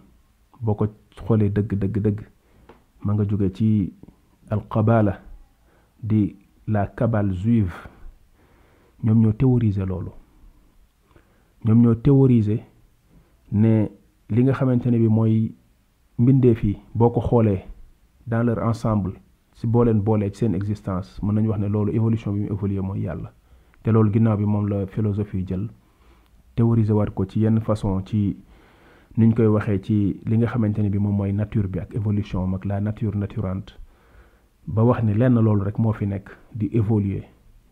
boo 0.61 0.73
ko 0.75 0.87
xoolee 1.15 1.49
dëgg 1.49 1.75
dëgg 1.79 1.97
dëgg 2.01 2.19
ma 3.03 3.13
nga 3.13 3.23
jóge 3.25 3.51
ci 3.53 3.93
al 4.49 4.59
alqabala 4.59 5.15
di 6.03 6.35
la 6.67 6.87
cabale 6.93 7.33
juive 7.33 7.73
ñoom 9.03 9.19
ñoo 9.21 9.33
théoriser 9.41 9.85
loolu 9.91 10.11
ñoom 11.65 11.79
ñoo 11.81 11.95
théoriser 11.99 12.59
ne 13.51 13.73
li 14.29 14.41
nga 14.43 14.53
xamante 14.53 14.87
ne 14.91 14.97
bi 14.97 15.07
mooy 15.17 15.35
mbindeef 16.19 16.57
fi 16.59 16.73
boo 16.95 17.09
ko 17.09 17.19
xoolee 17.27 17.61
dans 18.27 18.43
leur 18.43 18.59
ensemble 18.69 19.11
si 19.57 19.67
boo 19.67 19.83
leen 19.83 19.99
boolee 20.03 20.31
ci 20.31 20.37
seen 20.39 20.55
existence 20.55 21.07
mën 21.23 21.33
nañu 21.35 21.49
wax 21.49 21.59
ne 21.61 21.67
loolu 21.67 21.91
évolution 21.99 22.31
bi 22.33 22.41
mu 22.43 22.51
évolué 22.55 22.79
mooy 22.81 22.99
yàlla 23.05 23.29
te 23.83 23.91
loolu 23.91 24.09
ginnaaw 24.13 24.37
bi 24.37 24.45
moom 24.45 24.67
la 24.67 24.87
philosophie 24.87 25.43
jël 25.47 25.65
théoriser 26.55 26.93
war 26.95 27.11
ko 27.13 27.25
ci 27.25 27.41
yenn 27.43 27.59
façon 27.59 28.01
ci 28.07 28.37
nuñ 29.17 29.31
koy 29.35 29.47
waxee 29.55 29.79
ci 29.85 29.95
li 30.25 30.37
nga 30.37 30.47
xamante 30.47 30.79
ne 30.81 30.89
bi 30.89 30.97
moom 30.99 31.15
mooy 31.15 31.33
nature 31.33 31.67
bi 31.67 31.79
ak 31.79 31.93
évolution 31.95 32.53
ak 32.55 32.65
la 32.65 32.79
nature 32.81 33.17
naturante 33.17 33.71
ba 34.67 34.81
wax 34.83 35.03
ni 35.03 35.13
lenn 35.13 35.35
loolu 35.45 35.63
rek 35.63 35.77
moo 35.79 35.91
fi 35.93 36.05
nekk 36.07 36.25
di 36.55 36.67
évoluer 36.79 37.23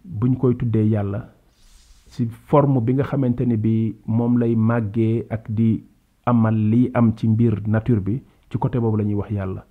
buñ 0.03 0.35
koy 0.35 0.55
tuddee 0.55 0.87
yàlla 0.89 1.29
ci 2.11 2.25
forme 2.49 2.79
bi 2.81 2.93
nga 2.93 3.03
xamante 3.03 3.41
ne 3.45 3.55
bi 3.57 3.95
moom 4.07 4.37
lay 4.37 4.55
màggee 4.55 5.25
ak 5.29 5.47
di 5.49 5.83
amal 6.25 6.55
liy 6.55 6.89
am 6.93 7.13
ci 7.15 7.27
mbir 7.27 7.61
nature 7.67 8.01
bi 8.01 8.23
ci 8.49 8.57
côté 8.57 8.79
boobu 8.79 8.97
lañuy 8.97 9.13
wax 9.15 9.31
yàlla 9.31 9.65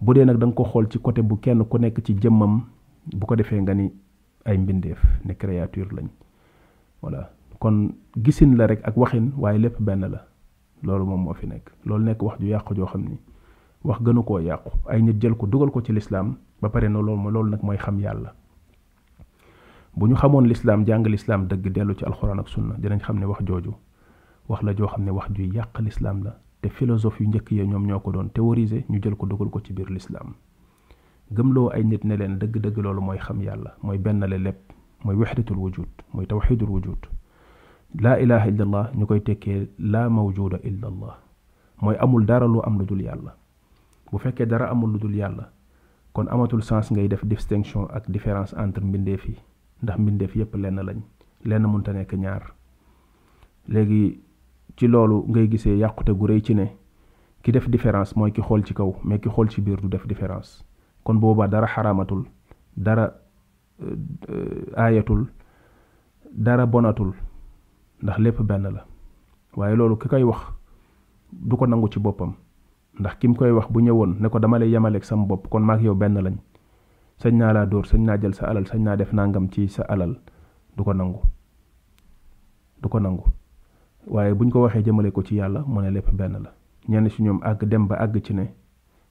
bu 0.00 0.14
dee 0.14 0.24
nag 0.24 0.38
danga 0.38 0.54
ko 0.56 0.64
xool 0.64 0.88
ci 0.90 0.98
côté 0.98 1.22
bu 1.22 1.36
kenn 1.40 1.64
ku 1.64 1.78
nekk 1.78 2.02
ci 2.04 2.14
jëmmam 2.18 2.62
bu 3.14 3.26
ko 3.26 3.36
defee 3.36 3.60
nga 3.60 3.74
ni 3.74 3.92
ay 4.44 4.56
mbindeef 4.58 4.98
ne 5.24 5.32
créature 5.34 5.88
lañ 5.94 6.08
voilà 7.02 7.30
kon 7.58 7.90
gisin 8.16 8.56
la 8.56 8.66
rek 8.66 8.80
ak 8.84 8.96
waxin 8.96 9.32
waaye 9.38 9.58
lépp 9.58 9.80
benn 9.80 10.00
la 10.10 10.24
loolu 10.82 11.04
moom 11.06 11.20
moo 11.24 11.34
fi 11.34 11.46
nekk 11.46 11.70
loolu 11.84 12.04
nekk 12.04 12.22
wax 12.22 12.40
ju 12.40 12.46
yàqu 12.48 12.74
joo 12.74 12.86
xam 12.86 13.02
ni 13.04 13.18
wax 13.84 14.00
gënu 14.02 14.24
koo 14.24 14.38
yàqu 14.40 14.70
ay 14.88 15.02
nit 15.02 15.20
jël 15.20 15.34
ko 15.36 15.46
dugal 15.46 15.70
ko 15.70 15.80
ci 15.82 15.92
lislaam 15.92 16.36
ba 16.60 16.68
pare 16.68 16.88
na 16.88 16.98
loolu 17.00 17.30
loolu 17.30 17.50
nag 17.50 17.62
mooy 17.62 17.76
xam 17.76 18.00
yàlla 18.00 18.32
buñu 19.96 20.12
xamone 20.20 20.46
l'islam 20.52 20.84
jàng 20.86 21.06
l'islam 21.14 21.40
deug 21.48 21.64
delu 21.74 21.94
ci 21.98 22.04
alcorane 22.08 22.40
ak 22.40 22.48
sunna 22.54 22.74
dinañ 22.82 23.00
xamne 23.06 23.24
wax 23.30 23.40
joju 23.48 23.72
wax 24.48 24.60
la 24.66 24.74
jo 24.76 24.86
xamne 24.92 25.10
wax 25.16 25.26
ju 25.34 25.44
yàq 25.56 25.74
l'islam 25.86 26.16
la 26.24 26.32
te 26.60 26.68
philosophe 26.68 27.20
yu 27.22 27.28
ñeek 27.32 27.46
ye 27.56 27.62
ñom 27.66 27.84
ñoko 27.90 28.08
doon 28.14 28.28
théoriser 28.36 28.82
ñu 28.90 28.98
jël 29.02 29.14
ko 29.18 29.24
dugal 29.30 29.48
ko 29.48 29.58
ci 29.64 29.72
biir 29.76 29.88
lislaam 29.96 30.28
gëmloo 31.36 31.68
ay 31.74 31.82
nit 31.84 32.02
ne 32.08 32.14
len 32.20 32.34
deug 32.40 32.54
deug 32.64 32.76
lolu 32.84 33.00
moy 33.08 33.16
xam 33.26 33.38
yàlla 33.46 33.70
mooy 33.84 33.96
bennale 34.04 34.36
lépp 34.46 34.60
moy 35.04 35.16
wahdatul 35.22 35.56
wujud 35.64 35.88
moy 36.14 36.26
tawhidul 36.26 36.68
wujud 36.74 37.02
la 38.04 38.20
ilaha 38.22 38.46
illa 38.50 38.64
allah 38.66 38.86
ñu 38.98 39.06
la 39.92 40.02
mawjuda 40.16 40.58
illa 40.68 40.86
allah 40.92 41.14
amul 42.04 42.24
dara 42.30 42.44
lu 42.54 42.60
am 42.68 42.78
lu 42.78 42.84
dul 42.90 43.00
yàlla 43.08 43.32
bu 44.10 44.18
fekke 44.18 44.44
dara 44.52 44.66
amul 44.72 44.90
lu 44.92 44.98
dul 44.98 45.14
yàlla 45.16 45.44
kon 46.12 46.26
amatul 46.28 46.62
sens 46.62 46.86
ngay 46.92 47.08
def 47.08 47.24
distinction 47.24 47.84
ak 47.96 48.04
différence 48.10 48.52
entre 48.64 48.84
mbinde 48.84 49.16
fi 49.24 49.32
ndax 49.82 49.98
mbindeef 50.00 50.36
yépp 50.36 50.54
lenn 50.56 50.80
lañ 50.86 50.98
lenn 51.44 51.66
mënta 51.68 51.92
nekk 51.92 52.12
ñaar 52.16 52.42
léegi 53.68 54.20
ci 54.76 54.86
loolu 54.88 55.24
ngay 55.28 55.48
gisee 55.48 55.76
yàqute 55.78 56.12
gu 56.16 56.26
rëy 56.26 56.40
ci 56.40 56.54
ne 56.54 56.66
ki 57.42 57.52
def 57.52 57.68
différence 57.68 58.16
mooy 58.16 58.32
ki 58.32 58.42
xool 58.42 58.64
ci 58.66 58.74
kaw 58.74 58.94
mais 59.04 59.20
ki 59.20 59.28
xool 59.28 59.48
ci 59.50 59.60
biir 59.60 59.80
du 59.80 59.88
def 59.88 60.06
différence 60.06 60.64
kon 61.04 61.14
boobaa 61.18 61.48
dara 61.48 61.66
xaramatul 61.66 62.24
dara 62.76 63.12
euh, 63.82 64.72
aayatul 64.76 65.26
dara 66.32 66.66
bonatul 66.66 67.12
ndax 68.02 68.18
lépp 68.18 68.40
benn 68.42 68.62
la 68.72 68.86
waaye 69.56 69.76
loolu 69.76 69.98
ki 69.98 70.08
koy 70.08 70.22
wax 70.22 70.40
du 71.32 71.56
ko 71.56 71.66
nangu 71.66 71.88
ci 71.92 71.98
boppam 72.00 72.32
ndax 73.00 73.14
ki 73.20 73.28
mu 73.28 73.34
koy 73.36 73.50
wax 73.50 73.68
bu 73.70 73.80
ñëwoon 73.80 74.16
ne 74.20 74.28
ko 74.28 74.38
dama 74.38 74.58
lay 74.58 74.70
yemaleek 74.70 75.04
sama 75.04 75.26
bopp 75.26 75.48
kon 75.48 75.60
maak 75.62 75.82
yow 75.82 75.94
benn 75.94 76.16
lañ 76.18 76.36
sañ 77.20 77.32
naa 77.40 77.52
laa 77.56 77.64
dóor 77.66 77.84
sañ 77.90 78.02
naa 78.06 78.16
jël 78.20 78.34
sa 78.38 78.44
alal 78.52 78.66
sañ 78.70 78.80
naa 78.86 78.96
def 79.00 79.12
nangam 79.18 79.46
ci 79.52 79.68
sa 79.68 79.82
alal 79.88 80.12
du 80.76 80.82
ko 80.86 80.92
nangu 80.92 81.20
du 82.82 82.88
ko 82.92 82.98
nangu 83.00 83.24
waaye 84.14 84.34
buñ 84.38 84.50
ko 84.52 84.58
waxee 84.68 84.84
jëmale 84.84 85.10
ko 85.16 85.22
ci 85.22 85.34
yàlla 85.40 85.60
mu 85.72 85.80
ne 85.82 85.90
lépp 85.90 86.08
benn 86.18 86.34
la 86.44 86.50
ñenn 86.88 87.08
si 87.08 87.22
ñoom 87.22 87.40
àgg 87.50 87.64
dem 87.70 87.84
ba 87.88 87.94
àgg 88.04 88.16
ci 88.24 88.32
ne 88.34 88.44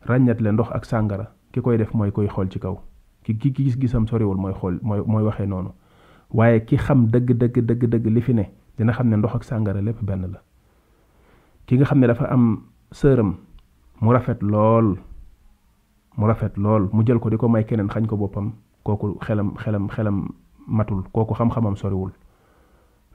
ràññat 0.07 0.37
ndox 0.53 0.69
ak 0.77 0.83
sàngara 0.85 1.25
ki 1.51 1.59
koy 1.63 1.77
def 1.77 1.91
mooy 1.97 2.11
koy 2.11 2.27
xool 2.33 2.47
ci 2.53 2.59
kaw 2.59 2.75
ki 3.23 3.37
ki 3.41 3.49
gis-gisam 3.55 4.03
sorewul 4.07 4.37
mooy 4.37 4.53
xool 4.53 4.77
mooy 4.87 5.01
mooy 5.05 5.23
waxee 5.27 5.47
noonu 5.47 5.71
waaye 6.37 6.61
ki 6.67 6.75
xam 6.85 6.99
dëgg 7.13 7.29
dëgg 7.41 7.55
dëgg 7.69 7.83
dëgg 7.93 8.05
li 8.15 8.21
fi 8.21 8.33
ne 8.33 8.45
dina 8.77 8.93
xam 8.93 9.09
ne 9.09 9.15
ndox 9.17 9.33
ak 9.35 9.43
sàngara 9.49 9.81
lépp 9.81 9.99
benn 10.07 10.23
la 10.33 10.39
ki 11.65 11.75
nga 11.77 11.85
xam 11.89 11.99
ne 11.99 12.07
dafa 12.07 12.25
am 12.35 12.45
sëram 12.91 13.31
mu 14.01 14.09
rafet 14.13 14.39
lool 14.51 14.87
mu 16.17 16.27
rafet 16.27 16.53
lool 16.57 16.89
mu 16.93 17.03
jël 17.05 17.19
ko 17.19 17.29
di 17.29 17.37
ko 17.37 17.47
may 17.51 17.63
keneen 17.65 17.87
xañ 17.91 18.05
ko 18.07 18.15
boppam 18.17 18.51
kooku 18.83 19.17
xelam 19.21 19.53
xelam 19.59 19.87
xelam 19.91 20.17
matul 20.67 21.03
kooku 21.13 21.33
xam-xamam 21.35 21.75
soriwul 21.75 22.11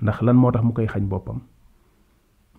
ndax 0.03 0.23
lan 0.23 0.37
moo 0.41 0.53
tax 0.53 0.63
mu 0.65 0.73
koy 0.73 0.87
xañ 0.87 1.05
boppam 1.13 1.39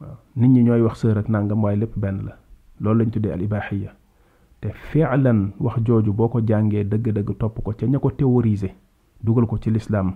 waaw 0.02 0.18
nit 0.36 0.50
ñi 0.54 0.64
ñooy 0.64 0.82
wax 0.82 0.96
sër 1.02 1.18
ak 1.18 1.30
nangam 1.30 1.64
waaye 1.64 1.78
lépp 1.78 1.98
benn 1.98 2.18
la 2.28 2.34
loolu 2.82 3.00
lañ 3.04 3.10
tuddee 3.14 3.34
al 3.34 3.42
ibaxiya 3.42 3.92
te 4.62 4.70
fi'lan 4.90 5.40
wax 5.60 5.76
jooju 5.86 6.14
boo 6.14 6.30
ko 6.30 6.40
jàngee 6.48 6.84
dëgg-dëgg 6.92 7.38
topp 7.42 7.56
ko 7.66 7.72
ca 7.78 7.86
ña 7.88 8.00
ko 8.00 8.10
théoriser 8.20 8.74
dugal 9.24 9.46
ko 9.46 9.58
ci 9.58 9.70
lislaam 9.72 10.10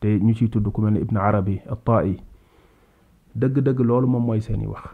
te 0.00 0.08
ñu 0.24 0.34
ciy 0.38 0.48
tudd 0.48 0.66
ku 0.72 0.80
mel 0.82 0.92
ni 0.92 1.00
ibn 1.00 1.16
arabi 1.16 1.60
at-ta'i 1.72 2.20
dëgg-dëgg 3.40 3.78
loolu 3.88 4.06
moom 4.06 4.24
mooy 4.26 4.40
seeni 4.40 4.66
wax 4.66 4.84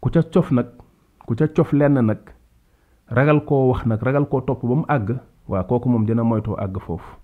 ku 0.00 0.10
ca 0.14 0.20
cof 0.32 0.50
nag 0.50 0.66
ku 1.26 1.34
ca 1.34 1.48
cof 1.48 1.72
lenn 1.80 2.06
nag 2.08 2.18
ragal 3.14 3.40
koo 3.44 3.68
wax 3.68 3.84
nag 3.86 4.00
ragal 4.02 4.24
koo 4.26 4.40
topp 4.40 4.62
ba 4.64 4.72
mu 4.74 4.84
àgg 4.88 5.16
waa 5.48 5.64
kooku 5.68 5.88
moom 5.88 6.06
dina 6.08 6.24
moytoo 6.24 6.54
àgg 6.56 6.78
foofu 6.80 7.16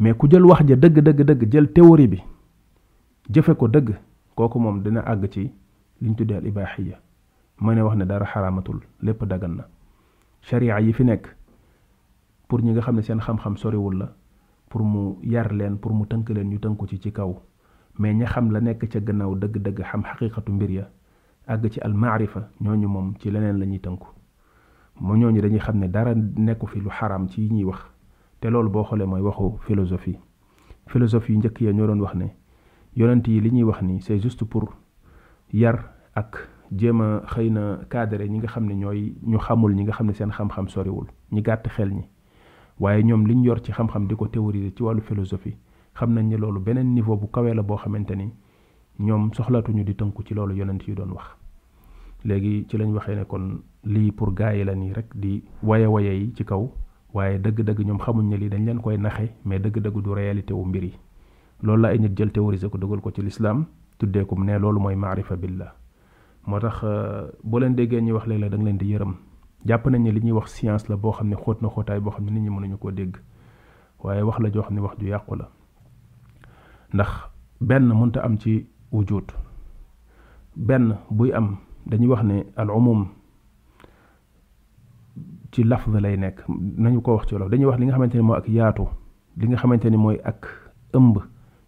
mais 0.00 0.12
ku 0.14 0.28
jël 0.30 0.44
wax 0.44 0.60
ja 0.68 0.76
dëgg 0.76 1.00
dëgg 1.00 1.22
dëgg 1.24 1.42
jël 1.52 1.72
théorie 1.72 2.08
bi 2.08 2.20
jëfe 3.32 3.56
ko 3.58 3.68
dëgg 3.68 3.96
kooku 4.36 4.58
moom 4.60 4.82
dina 4.84 5.00
àgg 5.00 5.24
ci 5.32 5.52
liñ 6.02 6.14
tuddee 6.18 6.36
al 6.36 6.44
ibaaxiya 6.46 6.98
ma 7.60 7.72
ne 7.74 7.80
wax 7.82 7.96
ne 7.96 8.04
dara 8.04 8.26
xaraamatul 8.28 8.80
lépp 9.02 9.24
dagan 9.24 9.54
na 9.56 9.64
sharia 10.40 10.76
yi 10.80 10.92
fi 10.92 11.04
nekk 11.04 11.32
pour 12.48 12.60
ñi 12.62 12.72
nga 12.72 12.80
xam 12.84 12.96
ne 12.96 13.02
seen 13.02 13.20
xam-xam 13.20 13.56
soriwul 13.56 13.96
la 13.98 14.08
pour 14.68 14.82
mu 14.84 15.16
yar 15.22 15.48
leen 15.52 15.76
pour 15.78 15.94
mu 15.94 16.04
tënk 16.04 16.28
leen 16.30 16.48
ñu 16.50 16.58
tënku 16.60 16.86
ci 16.86 16.98
ci 17.00 17.12
kaw 17.12 17.34
mais 17.98 18.12
ña 18.14 18.26
xam 18.26 18.50
la 18.52 18.60
nekk 18.60 18.84
ca 18.88 19.00
gannaaw 19.00 19.32
dëgg-dëgg 19.34 19.80
xam 19.82 20.02
xaqiqatu 20.04 20.52
mbir 20.52 20.70
ya 20.70 20.86
àgg 21.48 21.68
ci 21.72 21.80
al 21.80 21.94
maarifa 21.94 22.48
ñooñu 22.60 22.88
moom 22.88 23.14
ci 23.18 23.30
leneen 23.30 23.58
la 23.58 23.64
ñuy 23.66 23.78
tënku 23.80 24.19
mo 25.00 25.16
ñoo 25.16 25.30
ñooñu 25.32 25.40
dañuy 25.40 25.60
xam 25.60 25.78
ne 25.80 25.88
dara 25.88 26.14
nekku 26.14 26.66
fi 26.66 26.78
lu 26.80 26.90
xaram 26.92 27.26
ci 27.28 27.48
ñuy 27.50 27.64
wax 27.64 27.80
te 28.40 28.50
loolu 28.50 28.70
boo 28.70 28.84
xoolee 28.84 29.06
mooy 29.08 29.22
waxu 29.24 29.56
philosophie 29.66 30.18
philosophie 30.88 31.38
njëkk 31.38 31.60
ya 31.62 31.72
ñoo 31.72 31.86
doon 31.86 32.00
wax 32.00 32.14
ne 32.16 32.28
yonent 32.96 33.24
yi 33.28 33.40
li 33.40 33.50
ñuy 33.50 33.62
wax 33.62 33.80
ni 33.82 34.00
c'est 34.02 34.18
juste 34.20 34.44
pour 34.44 34.64
yar 35.54 35.76
ak 36.14 36.48
jéem 36.70 37.00
a 37.00 37.22
xëy 37.32 37.50
na 37.50 37.78
cadre 37.88 38.28
ñi 38.28 38.38
nga 38.40 38.48
xam 38.48 38.66
ne 38.66 38.74
ñooy 38.76 39.16
ñu 39.24 39.38
xamul 39.38 39.74
ñi 39.74 39.84
nga 39.84 39.92
xam 39.92 40.06
ne 40.08 40.12
seen 40.12 40.30
xam-xam 40.36 40.68
soriwul 40.68 41.06
ñi 41.32 41.40
gàtt 41.42 41.66
xel 41.68 41.90
ñi 41.94 42.04
waaye 42.78 43.02
ñoom 43.02 43.22
ñu 43.26 43.42
yor 43.44 43.60
ci 43.64 43.72
xam-xam 43.72 44.06
di 44.06 44.14
ko 44.14 44.28
théoriser 44.28 44.72
ci 44.76 44.82
wàllu 44.82 45.00
philosophie 45.00 45.56
xam 45.96 46.12
nañ 46.12 46.28
ne 46.28 46.36
loolu 46.36 46.60
beneen 46.60 46.92
niveau 46.92 47.16
bu 47.16 47.30
kawe 47.30 47.54
la 47.54 47.62
boo 47.62 47.78
xamante 47.78 48.14
ni 48.16 48.28
ñoom 49.00 49.32
soxlaatuñu 49.32 49.82
di 49.82 49.94
tënku 49.94 50.22
ci 50.26 50.34
loolu 50.34 50.52
yonent 50.54 50.82
yi 50.86 50.94
doon 50.94 51.12
wax 51.12 51.39
léegi 52.24 52.64
ci 52.68 52.76
lañ 52.78 52.90
waxee 52.92 53.14
ne 53.16 53.24
kon 53.24 53.62
lii 53.84 54.10
pour 54.12 54.34
gars 54.34 54.52
yi 54.56 54.64
la 54.64 54.74
nii 54.74 54.92
rek 54.92 55.14
di 55.16 55.42
waye 55.62 55.86
waye 55.86 56.12
yi 56.20 56.32
ci 56.34 56.44
kaw 56.44 56.62
waaye 57.14 57.38
dëgg-dëgg 57.38 57.80
ñoom 57.86 57.98
xamuñ 57.98 58.28
ne 58.28 58.36
lii 58.36 58.48
dañ 58.48 58.64
leen 58.66 58.80
koy 58.80 58.96
naxe 58.98 59.30
mais 59.44 59.58
dëgg-dëgg 59.58 60.02
du 60.02 60.10
réalité 60.12 60.52
wu 60.52 60.64
mbir 60.66 60.84
yi 60.84 60.92
loolu 61.62 61.82
laa 61.82 61.90
ay 61.92 61.98
jël 62.16 62.30
théorisé 62.32 62.68
ko 62.68 62.78
dugal 62.78 63.00
ko 63.00 63.10
ci 63.14 63.22
lislaam 63.22 63.66
tuddeekum 63.98 64.44
ne 64.44 64.58
loolu 64.58 64.80
mooy 64.80 64.96
maarifa 64.96 65.36
billah 65.36 65.72
moo 66.46 66.60
tax 66.60 66.80
euh, 66.84 67.26
boo 67.42 67.58
leen 67.58 67.74
déggee 67.74 68.00
ñuy 68.02 68.12
wax 68.12 68.26
léeg 68.26 68.40
la 68.40 68.48
da 68.50 68.56
leen 68.56 68.76
di 68.76 68.86
yërëm 68.92 69.14
jàpp 69.64 69.86
nañ 69.88 70.02
ne 70.02 70.10
li 70.12 70.20
ñuy 70.20 70.32
wax 70.32 70.48
science 70.54 70.88
la 70.88 70.96
boo 70.96 71.12
xam 71.12 71.28
ne 71.30 71.36
xoot 71.36 71.58
na 71.62 71.68
xootaay 71.68 72.00
boo 72.00 72.10
xam 72.12 72.24
ne 72.26 72.30
nit 72.32 72.40
ñi 72.42 72.50
mënuñu 72.50 72.76
koo 72.78 72.90
dégg 72.92 73.16
waaye 74.02 74.22
wax 74.22 74.38
la 74.40 74.50
joo 74.52 74.62
xam 74.62 74.74
ne 74.74 74.80
wax 74.80 74.98
ju 74.98 75.06
yàqu 75.08 75.34
la 75.36 75.48
ndax 76.94 77.10
benn 77.60 77.88
mënta 77.98 78.22
am 78.24 78.36
ci 78.38 78.66
wujud 78.92 79.32
benn 80.56 80.96
buy 81.10 81.32
am 81.32 81.56
dañuy 81.90 82.06
wax 82.08 82.22
ne 82.24 82.44
al 82.56 82.70
umum 82.70 83.08
ci 85.50 85.64
lafz 85.64 85.86
lay 86.00 86.16
nekk 86.16 86.46
nañu 86.78 87.02
ko 87.02 87.14
wax 87.18 87.26
ci 87.26 87.34
wolof 87.34 87.50
dañuy 87.50 87.66
wax 87.66 87.78
li 87.80 87.86
nga 87.86 87.96
xamante 87.98 88.14
ni 88.14 88.22
mooy 88.26 88.38
ak 88.38 88.46
yaatu 88.48 88.84
li 89.36 89.46
nga 89.50 89.56
xamante 89.58 89.84
ni 89.90 89.96
mooy 89.96 90.16
ak 90.24 90.46
ëmb 90.94 91.18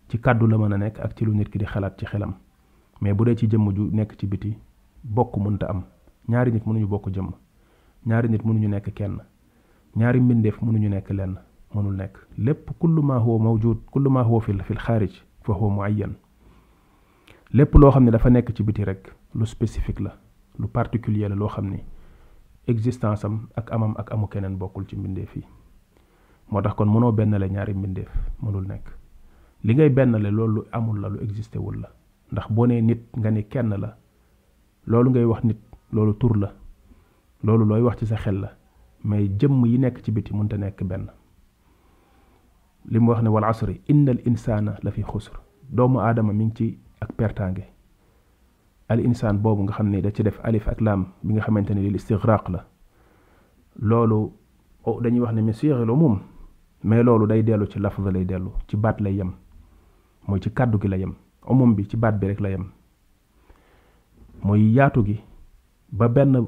ci 0.08 0.18
kàddu 0.20 0.46
la 0.46 0.58
mën 0.58 0.72
a 0.72 0.78
nekk 0.78 1.00
ak 1.02 1.18
ci 1.18 1.24
lu 1.26 1.34
nit 1.34 1.48
ki 1.50 1.58
di 1.58 1.64
xalaat 1.66 1.94
ci 1.98 2.04
xelam 2.06 2.34
mais 3.00 3.14
bu 3.14 3.24
dee 3.24 3.34
ci 3.34 3.48
jëmm 3.50 3.66
ju 3.76 3.90
nekk 3.92 4.14
ci 4.18 4.26
biti 4.26 4.54
bokk 5.04 5.36
mënta 5.42 5.66
am 5.70 5.82
ñaari 6.28 6.52
nit 6.52 6.64
mënuñu 6.66 6.86
bokk 6.86 7.10
jëmm 7.10 7.28
ñaari 8.06 8.28
nit 8.28 8.44
mënuñu 8.44 8.68
nekk 8.68 8.94
kenn 8.94 9.18
ñaari 9.96 10.20
mbindeef 10.20 10.62
mënuñu 10.62 10.88
nekk 10.88 11.10
lenn 11.10 11.34
mënul 11.74 11.96
nekk 11.96 12.14
lépp 12.38 12.70
kullu 12.78 13.02
ma 13.02 13.18
huwa 13.18 13.38
mawjud 13.44 13.78
kullu 13.90 14.10
ma 14.10 14.22
huwa 14.22 14.40
fil 14.40 14.62
fil 14.62 14.78
kharij 14.78 15.14
fa 15.42 15.52
huwa 15.52 15.70
muayyan 15.70 16.12
lépp 17.52 17.74
loo 17.74 17.90
xam 17.90 18.04
ne 18.04 18.10
dafa 18.10 18.30
nekk 18.30 18.54
ci 18.54 18.62
biti 18.62 18.84
rek 18.84 19.10
lu 19.34 19.46
spécifique 19.46 20.00
la 20.00 20.16
lu 20.58 20.66
particulier 20.68 21.28
la 21.28 21.34
loo 21.34 21.48
xam 21.48 21.66
ni 21.70 21.80
existence 22.66 23.24
am 23.24 23.48
ak 23.56 23.72
amam 23.72 23.94
ak 23.96 24.12
amu 24.12 24.26
keneen 24.28 24.56
bokkul 24.58 24.84
ci 24.88 24.96
mbindeef 24.96 25.36
yi 25.36 25.44
moo 26.50 26.60
tax 26.60 26.74
kon 26.74 26.86
mënoo 26.88 27.14
la 27.38 27.48
ñaari 27.48 27.74
mbindeef 27.74 28.12
mënul 28.42 28.66
nekk 28.66 28.86
li 29.64 29.74
ngay 29.74 29.88
bennale 29.90 30.30
loolu 30.30 30.64
amul 30.72 31.00
la 31.00 31.08
lu 31.08 31.18
existé 31.20 31.56
wul 31.58 31.80
la 31.80 31.88
ndax 32.32 32.50
boo 32.50 32.66
nee 32.66 32.80
nit 32.82 33.02
nga 33.16 33.30
ni 33.30 33.42
kenn 33.44 33.70
la 33.76 33.96
loolu 34.86 35.10
ngay 35.10 35.24
wax 35.24 35.44
nit 35.44 35.58
loolu 35.92 36.12
tur 36.18 36.36
la 36.36 36.52
loolu 37.42 37.64
looy 37.64 37.80
wax 37.82 37.96
ci 37.98 38.06
sa 38.06 38.16
xel 38.16 38.38
la 38.40 38.50
mais 39.04 39.28
jëmm 39.40 39.66
yi 39.66 39.78
nekk 39.78 40.02
ci 40.02 40.12
biti 40.12 40.34
mënta 40.34 40.56
nekk 40.58 40.84
benn 40.84 41.08
li 42.84 42.98
mu 42.98 43.10
wax 43.10 43.22
ne 43.22 43.28
wal 43.28 43.44
asri 43.44 43.80
innal 43.88 44.20
insana 44.26 44.74
la 44.82 44.90
fi 44.90 45.02
xusr 45.02 45.40
doomu 45.70 45.98
aadama 46.00 46.32
mi 46.32 46.44
ngi 46.46 46.54
ci 46.54 46.78
ak 47.00 47.12
pertange 47.16 47.66
الانسان 48.94 49.36
insaan 49.42 49.62
nga 49.66 49.72
xamne 49.74 50.00
da 50.02 50.10
ci 50.10 50.22
def 50.22 50.40
alif 50.44 50.68
ak 50.68 50.80
lam 50.80 51.06
bi 51.22 51.32
nga 51.34 51.42
xamanteni 51.42 51.80
li 51.80 51.96
istighraq 51.96 52.40
istigraq 52.40 52.48
la 52.48 52.60
loolu 53.80 54.32
dañuy 55.00 55.20
wax 55.20 55.32
ne 55.34 55.42
misiiril 55.42 55.90
umum 55.90 56.18
mais 56.84 57.02
lolu 57.02 57.26
day 57.26 57.42
delu 57.42 57.66
ci 57.66 57.78
lafza 57.78 58.10
lay 58.12 58.24
delu 58.24 58.52
ci 58.68 58.76
bat 58.76 59.00
lay 59.00 59.14
yam 59.16 59.32
moy 60.28 60.40
ci 60.40 60.50
kàddu 60.50 60.78
gi 60.80 60.88
lay 60.88 61.00
yam 61.00 61.14
o 61.46 61.52
umum 61.52 61.74
bi 61.74 61.84
ci 61.88 61.96
bat 61.96 62.12
bi 62.14 62.26
rek 62.26 62.40
lay 62.40 62.52
yam 62.52 62.66
moy 64.42 64.60
yaatu 64.74 65.04
gi 65.04 65.20
ba 65.92 66.08
ben 66.08 66.46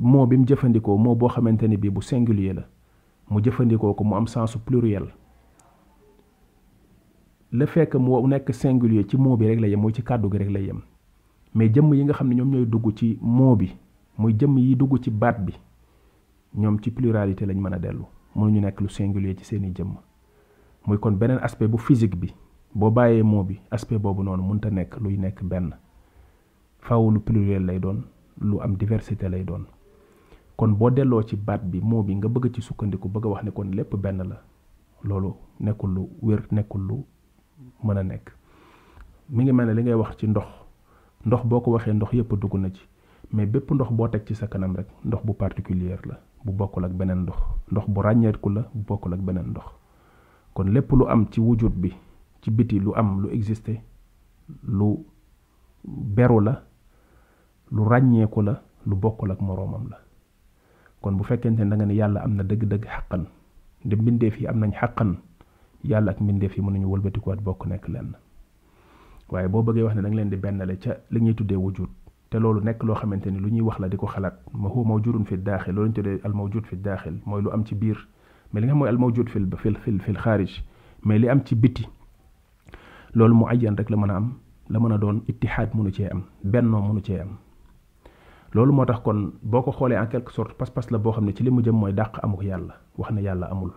moo 0.00 0.26
bi 0.26 0.36
mu 0.36 0.44
jëfandikoo 0.46 0.96
moo 0.98 1.14
boo 1.14 1.28
xamante 1.28 1.62
ne 1.68 1.76
bu 1.76 2.00
singulier 2.02 2.54
la 2.54 2.64
mu 3.30 3.40
jëfandikoo 3.42 3.94
ko 3.94 4.04
mu 4.04 4.14
am 4.16 4.26
sens 4.26 4.56
pluriel 4.56 5.06
le 7.58 7.66
fekk 7.70 7.94
moo 8.02 8.18
moo 8.20 8.26
nekk 8.28 8.50
singulier 8.56 9.06
ci 9.06 9.14
moo 9.16 9.36
bi 9.38 9.46
rek 9.46 9.60
lay 9.62 9.70
yem 9.70 9.80
mooy 9.80 9.92
ci 9.94 10.02
kàddu 10.02 10.28
gi 10.32 10.38
rek 10.38 10.50
lay 10.50 10.64
yem 10.66 10.80
mais 11.54 11.68
jëmm 11.72 11.94
yi 11.94 12.02
nga 12.04 12.12
xam 12.14 12.28
ne 12.28 12.34
ñoom 12.34 12.50
ñooy 12.50 12.66
dugg 12.66 12.86
ci 12.98 13.14
moo 13.22 13.54
bi 13.56 13.68
muy 14.18 14.34
jëmm 14.38 14.58
yi 14.58 14.74
dugg 14.76 14.98
ci 15.02 15.10
baat 15.10 15.36
bi 15.46 15.52
ñoom 16.58 16.80
ci 16.82 16.90
pluralité 16.90 17.46
lañ 17.46 17.60
mën 17.64 17.74
a 17.74 17.78
dellu 17.78 18.04
mënuñu 18.36 18.60
nekk 18.60 18.80
lu 18.80 18.88
singulier 18.88 19.36
ci 19.38 19.44
seeni 19.44 19.70
jëmm 19.76 19.90
muy 20.86 20.98
kon 20.98 21.12
beneen 21.14 21.38
aspect 21.42 21.68
bu 21.70 21.78
physique 21.78 22.16
bi 22.18 22.32
boo 22.74 22.90
bàyyee 22.90 23.22
moo 23.22 23.44
bi 23.44 23.60
aspect 23.70 24.00
boobu 24.02 24.22
noonu 24.24 24.42
mënta 24.42 24.70
nekk 24.70 24.98
luy 25.02 25.16
nekk 25.16 25.44
benn 25.44 25.70
faaw 26.80 27.10
lu 27.14 27.20
pluriel 27.20 27.64
lay 27.66 27.78
doon 27.78 27.98
lu 28.40 28.60
am 28.62 28.74
diversité 28.76 29.28
lay 29.30 29.44
doon 29.44 29.62
kon 30.56 30.72
boo 30.78 30.90
delloo 30.90 31.22
ci 31.22 31.36
baat 31.36 31.62
bi 31.70 31.78
moo 31.80 32.02
bi 32.02 32.16
nga 32.18 32.28
bëgg 32.28 32.46
ci 32.54 32.60
sukkandiku 32.62 33.08
bëgg 33.08 33.24
a 33.26 33.28
wax 33.28 33.42
ne 33.44 33.50
kon 33.50 33.68
lépp 33.78 33.94
benn 33.96 34.18
la 34.30 34.42
loolu 35.04 35.30
nekkul 35.60 35.94
wér 36.22 36.42
nekkul 36.52 36.82
lu 36.88 36.96
mën 37.84 37.98
a 37.98 38.02
nekk 38.02 38.26
mu 39.30 39.42
ngi 39.42 39.52
mel 39.52 39.66
ne 39.66 39.74
li 39.74 39.82
ngay 39.82 39.94
wax 40.00 40.16
ci 40.18 40.26
ndox 40.28 40.48
ndox 41.26 41.42
boo 41.48 41.60
ko 41.60 41.70
waxee 41.72 41.94
ndox 41.94 42.10
yépp 42.12 42.32
dugg 42.40 42.54
na 42.58 42.70
ci 42.70 42.82
mais 43.32 43.46
bépp 43.46 43.70
ndox 43.70 43.90
boo 43.92 44.08
teg 44.08 44.22
ci 44.26 44.34
sa 44.34 44.46
kanam 44.46 44.76
rek 44.76 44.88
ndox 45.04 45.20
bu 45.24 45.32
particulier 45.34 45.98
la 46.06 46.20
bu 46.44 46.52
bokkul 46.52 46.84
ak 46.84 46.92
beneen 46.92 47.22
ndox 47.24 47.36
ndox 47.70 47.84
bu 47.88 48.00
ràññeeku 48.02 48.48
la 48.50 48.62
bu 48.74 48.84
bokkul 48.88 49.14
ak 49.14 49.20
beneen 49.20 49.50
ndox 49.50 49.64
kon 50.54 50.64
lépp 50.72 50.92
lu 50.92 51.08
am 51.08 51.26
ci 51.30 51.40
wujut 51.40 51.72
bi 51.74 51.92
ci 52.42 52.50
biti 52.50 52.78
lu 52.80 52.92
am 52.96 53.20
lu 53.22 53.28
existé 53.32 53.80
lu 54.64 54.96
beru 55.84 56.40
la 56.40 56.62
lu 57.72 57.84
ràññeeku 57.88 58.42
la 58.42 58.60
lu 58.86 58.96
bokkul 58.96 59.30
ak 59.30 59.40
moroomam 59.40 59.88
la 59.90 59.98
kon 61.00 61.12
bu 61.16 61.24
fekkente 61.24 61.60
ne 61.64 61.76
da 61.76 61.86
ne 61.86 61.94
yàlla 61.94 62.20
am 62.22 62.34
na 62.36 62.42
dëgg-dëgg 62.42 62.84
xàqan 62.88 63.24
de 63.84 63.96
mbindeef 63.96 64.40
yi 64.40 64.46
am 64.46 64.58
nañ 64.58 64.72
xàqan 64.72 65.16
yàlla 65.84 66.10
ak 66.12 66.20
mbindeef 66.24 66.54
yi 66.56 66.62
mënuñu 66.64 66.88
wëlbatikuwaat 66.92 67.40
bokk 67.44 67.66
nekk 67.68 67.88
lenn 67.92 68.14
waaye 69.28 69.48
boo 69.52 69.62
bëggee 69.62 69.82
wax 69.84 69.94
ne 69.94 70.02
da 70.02 70.08
nga 70.08 70.16
leen 70.16 70.30
di 70.30 70.36
bennale 70.36 70.76
ca 70.80 70.92
li 71.10 71.20
ñuy 71.20 71.34
tuddee 71.38 71.56
wujud 71.60 71.90
te 72.30 72.36
loolu 72.40 72.60
nekk 72.64 72.82
loo 72.82 72.94
xamante 72.96 73.26
ni 73.28 73.38
lu 73.38 73.48
ñuy 73.54 73.64
wax 73.68 73.78
la 73.80 73.88
di 73.88 73.96
ko 73.96 74.06
xalaat 74.06 74.36
ma 74.52 74.68
huwa 74.72 74.84
mawjudun 74.88 75.24
fi 75.24 75.36
daaxil 75.36 75.74
loolu 75.74 75.88
ñu 75.90 75.94
tuddee 75.94 76.20
al 76.24 76.32
mawjud 76.38 76.64
fi 76.68 76.76
daaxil 76.76 77.16
mooy 77.26 77.42
lu 77.42 77.50
am 77.54 77.62
ci 77.66 77.74
biir 77.74 77.98
mais 78.52 78.60
li 78.60 78.66
nga 78.66 78.72
xam 78.72 78.78
mooy 78.78 78.88
al 78.88 78.98
mawjud 78.98 79.28
fi 79.28 79.38
fi 79.62 79.68
fi 79.84 79.98
fi 80.04 80.12
xaarij 80.24 80.52
mais 81.06 81.18
li 81.20 81.28
am 81.28 81.40
ci 81.46 81.54
biti 81.54 81.84
loolu 83.14 83.34
mu 83.34 83.44
ayyan 83.52 83.74
rek 83.78 83.90
la 83.90 83.96
mën 83.96 84.10
a 84.10 84.16
am 84.16 84.26
la 84.72 84.78
mën 84.80 84.92
a 84.92 84.98
doon 84.98 85.16
ittihaad 85.30 85.70
mënu 85.76 85.90
cee 85.96 86.08
am 86.14 86.20
bennoo 86.52 86.80
mënu 86.88 87.00
cee 87.06 87.20
am 87.24 87.32
loolu 88.54 88.72
moo 88.72 88.84
tax 88.86 89.00
kon 89.04 89.20
boo 89.42 89.62
ko 89.62 89.70
xoolee 89.72 89.98
en 90.02 90.06
quelque 90.08 90.32
sorte 90.32 90.54
pas-pas 90.58 90.86
la 90.92 90.98
boo 90.98 91.12
xam 91.12 91.24
ne 91.26 91.32
ci 91.34 91.42
li 91.44 91.50
mu 91.50 91.60
jëm 91.62 91.76
mooy 91.80 91.92
dàq 91.92 92.12
amuk 92.24 92.42
yàlla 92.42 92.74
wax 92.98 93.10
ne 93.12 93.20
yàlla 93.26 93.46
amul 93.52 93.70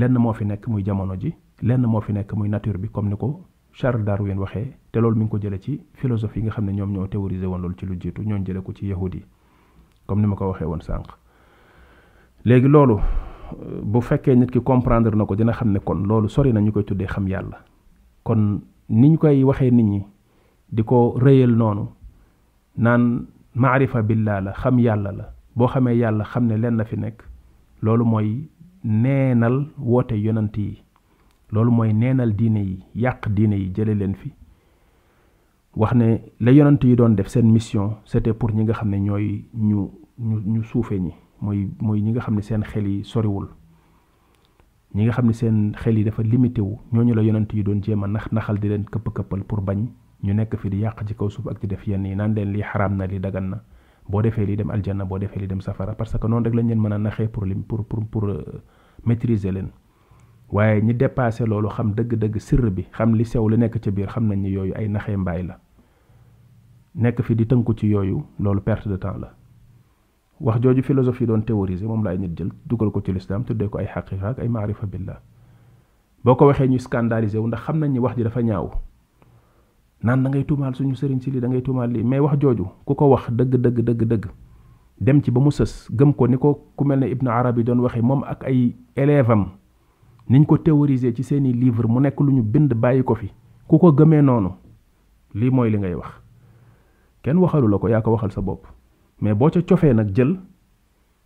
lenn 0.00 0.16
moo 0.20 0.32
fi 0.36 0.44
nekk 0.44 0.68
muy 0.68 0.84
jamono 0.84 1.14
ji 1.18 1.32
lenn 1.64 1.86
moo 1.88 2.00
fi 2.04 2.12
nekk 2.12 2.32
muy 2.36 2.48
nature 2.48 2.78
bi 2.78 2.88
comme 2.90 3.08
ni 3.10 3.16
ko 3.16 3.40
Charles 3.72 4.04
Darwin 4.04 4.38
waxee 4.38 4.76
te 4.92 4.98
loolu 5.00 5.16
mi 5.16 5.24
ngi 5.24 5.30
ko 5.34 5.38
jële 5.40 5.58
ci 5.58 5.80
philosophie 6.00 6.40
yi 6.42 6.46
nga 6.48 6.52
xam 6.54 6.66
ne 6.66 6.72
ñoom 6.72 6.92
ñoo 6.92 7.06
théoriser 7.08 7.46
woon 7.48 7.60
loolu 7.62 7.74
ci 7.78 7.86
lu 7.86 7.96
jiitu 7.98 8.22
ñoo 8.22 8.38
jële 8.44 8.60
ko 8.62 8.72
ci 8.74 8.86
yahudi 8.88 9.22
comme 10.06 10.20
ni 10.20 10.26
ma 10.26 10.36
ko 10.36 10.50
waxee 10.52 10.64
woon 10.68 10.80
sànq 10.82 11.06
léegi 12.44 12.68
loolu 12.68 12.98
bu 13.82 14.00
fekkee 14.00 14.36
nit 14.36 14.50
ki 14.50 14.60
comprendre 14.60 15.14
na 15.16 15.24
ko 15.24 15.34
dina 15.34 15.52
xam 15.52 15.72
ne 15.72 15.78
kon 15.80 16.04
loolu 16.04 16.28
sori 16.28 16.52
na 16.52 16.60
ñu 16.60 16.72
koy 16.72 16.84
tuddee 16.84 17.06
xam 17.08 17.26
yàlla 17.28 17.58
kon 18.22 18.60
niñ 18.88 19.16
koy 19.16 19.42
waxee 19.44 19.70
nit 19.70 19.84
ñi 19.84 20.02
di 20.72 20.82
ko 20.84 21.14
rëyal 21.16 21.52
noonu 21.56 21.88
naan 22.78 23.26
maarifa 23.54 24.02
billaa 24.02 24.40
la 24.40 24.52
xam 24.52 24.78
yàlla 24.78 25.12
la 25.12 25.26
boo 25.54 25.68
xamee 25.68 25.96
yàlla 25.96 26.24
xam 26.24 26.46
ne 26.46 26.56
lenn 26.58 26.84
fi 26.84 26.96
nekk 26.96 27.22
loolu 27.82 28.04
mooy 28.04 28.46
neenal 28.86 29.66
woote 29.78 30.12
yonant 30.14 30.54
yi 30.56 30.78
loolu 31.52 31.70
mooy 31.72 31.92
neenal 31.92 32.32
diine 32.38 32.62
yi 32.68 32.76
yàq 33.02 33.28
diine 33.34 33.56
yi 33.58 33.66
jële 33.74 33.94
leen 33.98 34.14
fi 34.14 34.30
wax 35.74 35.94
ne 35.94 36.08
la 36.40 36.52
yonant 36.54 36.82
yi 36.84 36.94
doon 36.96 37.10
def 37.16 37.28
seen 37.28 37.50
mission 37.50 37.96
c'était 38.04 38.32
pour 38.32 38.50
ñi 38.52 38.62
nga 38.62 38.72
xam 38.74 38.90
ne 38.90 38.98
ñooy 38.98 39.44
ñu 39.54 39.90
ñu 40.18 40.36
ñu 40.52 40.62
suufe 40.64 40.92
ñi 41.00 41.12
mooy 41.40 41.68
mooy 41.80 42.00
ñi 42.00 42.10
nga 42.12 42.20
xam 42.20 42.34
ne 42.36 42.42
seen 42.42 42.62
xel 42.62 42.86
yi 42.86 43.04
soriwul 43.04 43.48
ñi 44.94 45.02
nga 45.04 45.12
xam 45.12 45.26
ne 45.26 45.32
seen 45.32 45.72
xel 45.76 45.98
yi 45.98 46.04
dafa 46.04 46.22
limité 46.22 46.62
ñoo 46.62 47.04
ñu 47.04 47.14
la 47.14 47.22
yonant 47.22 47.50
yi 47.52 47.62
doon 47.64 47.82
jéem 47.82 48.04
a 48.04 48.06
nax 48.06 48.30
naxal 48.32 48.58
di 48.60 48.68
leen 48.68 48.84
këpp-këppal 48.84 49.42
pour 49.44 49.60
bañ 49.62 49.80
ñu 50.22 50.32
nekk 50.32 50.56
fi 50.56 50.68
di 50.70 50.78
yàq 50.78 51.02
ci 51.06 51.14
kaw 51.14 51.28
suuf 51.28 51.46
ak 51.48 51.60
di 51.60 51.66
def 51.66 51.84
yenn 51.86 52.06
yi 52.06 52.14
naan 52.14 52.34
leen 52.34 52.52
lii 52.52 52.62
xaram 52.62 52.96
na 52.96 53.06
li 53.06 53.18
dagan 53.18 53.48
na 53.52 53.58
boo 54.08 54.22
defee 54.22 54.46
lii 54.46 54.56
dem 54.56 54.70
aljanna 54.70 55.04
boo 55.04 55.18
defee 55.18 55.40
lii 55.42 55.46
dem 55.50 55.60
safara 55.60 55.94
parce 55.94 56.18
que 56.18 56.28
noonu 56.28 56.44
rek 56.46 56.54
lañ 56.54 56.66
leen 56.70 56.80
mën 56.82 56.92
a 56.94 56.98
naxee 56.98 57.28
pour 57.28 57.44
lim 57.46 57.62
pour 57.62 57.84
pour 57.84 58.04
pour 58.10 58.24
maîtriser 59.06 59.50
leen 59.52 59.68
waaye 60.50 60.82
ñi 60.82 60.94
dépassé 60.94 61.46
loolu 61.46 61.68
xam 61.68 61.92
dëgg-dëgg 61.94 62.38
sirr 62.38 62.70
bi 62.70 62.86
xam 62.96 63.14
li 63.14 63.24
sew 63.24 63.48
li 63.48 63.56
nekk 63.58 63.80
ci 63.82 63.90
biir 63.90 64.08
xam 64.08 64.26
nañ 64.28 64.38
ni 64.42 64.52
yooyu 64.52 64.74
ay 64.76 64.88
naxee 64.88 65.16
mbaay 65.16 65.42
la 65.42 65.58
nekk 66.94 67.22
fi 67.22 67.34
di 67.34 67.44
tënku 67.46 67.74
ci 67.78 67.86
yooyu 67.88 68.22
loolu 68.38 68.60
perte 68.60 68.88
de 68.88 68.96
temps 68.96 69.18
la 69.18 69.32
wax 70.40 70.60
jooju 70.62 70.82
philosophie 70.82 71.26
doon 71.26 71.40
théoriser 71.42 71.86
moom 71.86 72.04
la 72.04 72.16
nit 72.16 72.28
jël 72.38 72.50
dugal 72.66 72.90
ko 72.90 73.00
ci 73.04 73.12
l'islam 73.12 73.44
tuddee 73.44 73.68
ko 73.68 73.78
ay 73.78 73.86
xaqiqa 73.86 74.28
ak 74.28 74.38
ay 74.38 74.48
maarifa 74.48 74.86
billah 74.86 75.18
boo 76.24 76.34
ko 76.36 76.46
waxee 76.46 76.68
ñu 76.68 76.78
scandaliser 76.78 77.38
wu 77.40 77.46
ndax 77.48 77.62
xam 77.62 77.78
nañ 77.78 77.90
ni 77.92 77.98
wax 77.98 78.16
ji 78.16 78.22
dafa 78.22 78.40
ñaaw 78.42 78.70
naan 80.06 80.22
da 80.24 80.30
ngay 80.30 80.44
tuumaal 80.48 80.74
suñu 80.78 80.94
sëriñ 81.00 81.20
si 81.22 81.30
lii 81.30 81.40
dangay 81.42 81.58
ngay 81.58 81.64
tuumaal 81.66 81.90
lii 81.94 82.02
mais 82.10 82.20
wax 82.24 82.38
jooju 82.42 82.64
ku 82.86 82.92
ko 82.98 83.04
wax 83.12 83.24
dëgg 83.38 83.54
dëgg 83.64 83.78
dëgg 83.88 84.02
dëgg 84.12 84.24
dem 85.04 85.18
ci 85.22 85.30
ba 85.34 85.40
mu 85.44 85.50
sës 85.58 85.72
gëm 85.98 86.10
ko 86.18 86.24
ni 86.30 86.36
ko 86.42 86.48
ku 86.76 86.82
mel 86.88 86.98
ne 87.00 87.06
Ibn 87.14 87.26
Arabi 87.40 87.64
doon 87.66 87.80
waxee 87.86 88.02
moom 88.08 88.20
ak 88.32 88.44
ay 88.48 88.58
élève 89.02 89.30
am 89.36 89.42
niñ 90.30 90.44
ko 90.46 90.56
théoriser 90.58 91.12
ci 91.16 91.22
seeni 91.28 91.52
livre 91.52 91.86
mu 91.92 92.00
nekk 92.00 92.20
lu 92.20 92.32
ñu 92.36 92.42
bind 92.42 92.74
bàyyi 92.74 93.02
ko 93.02 93.14
fi 93.14 93.30
ku 93.68 93.78
ko 93.82 93.88
gëmee 93.98 94.22
noonu 94.22 94.50
lii 95.38 95.50
mooy 95.50 95.70
li 95.70 95.78
ngay 95.78 95.94
wax 96.00 96.12
kenn 97.22 97.38
waxalu 97.42 97.66
la 97.68 97.78
ko 97.78 97.88
yaa 97.88 98.00
ko 98.02 98.10
waxal 98.14 98.30
sa 98.36 98.40
bopp 98.40 98.62
mais 99.20 99.34
boo 99.38 99.50
ca 99.50 99.60
cofee 99.68 99.94
nag 99.94 100.08
jël 100.16 100.36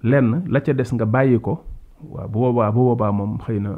lenn 0.02 0.42
la 0.52 0.60
ca 0.64 0.72
des 0.72 0.90
nga 0.94 1.04
bàyyi 1.04 1.38
ko 1.40 1.52
waa 2.12 2.26
bu 2.32 2.38
boobaa 2.40 2.70
bu 2.72 2.80
boobaa 2.88 3.12
moom 3.12 3.38
xëy 3.44 3.58
na 3.64 3.70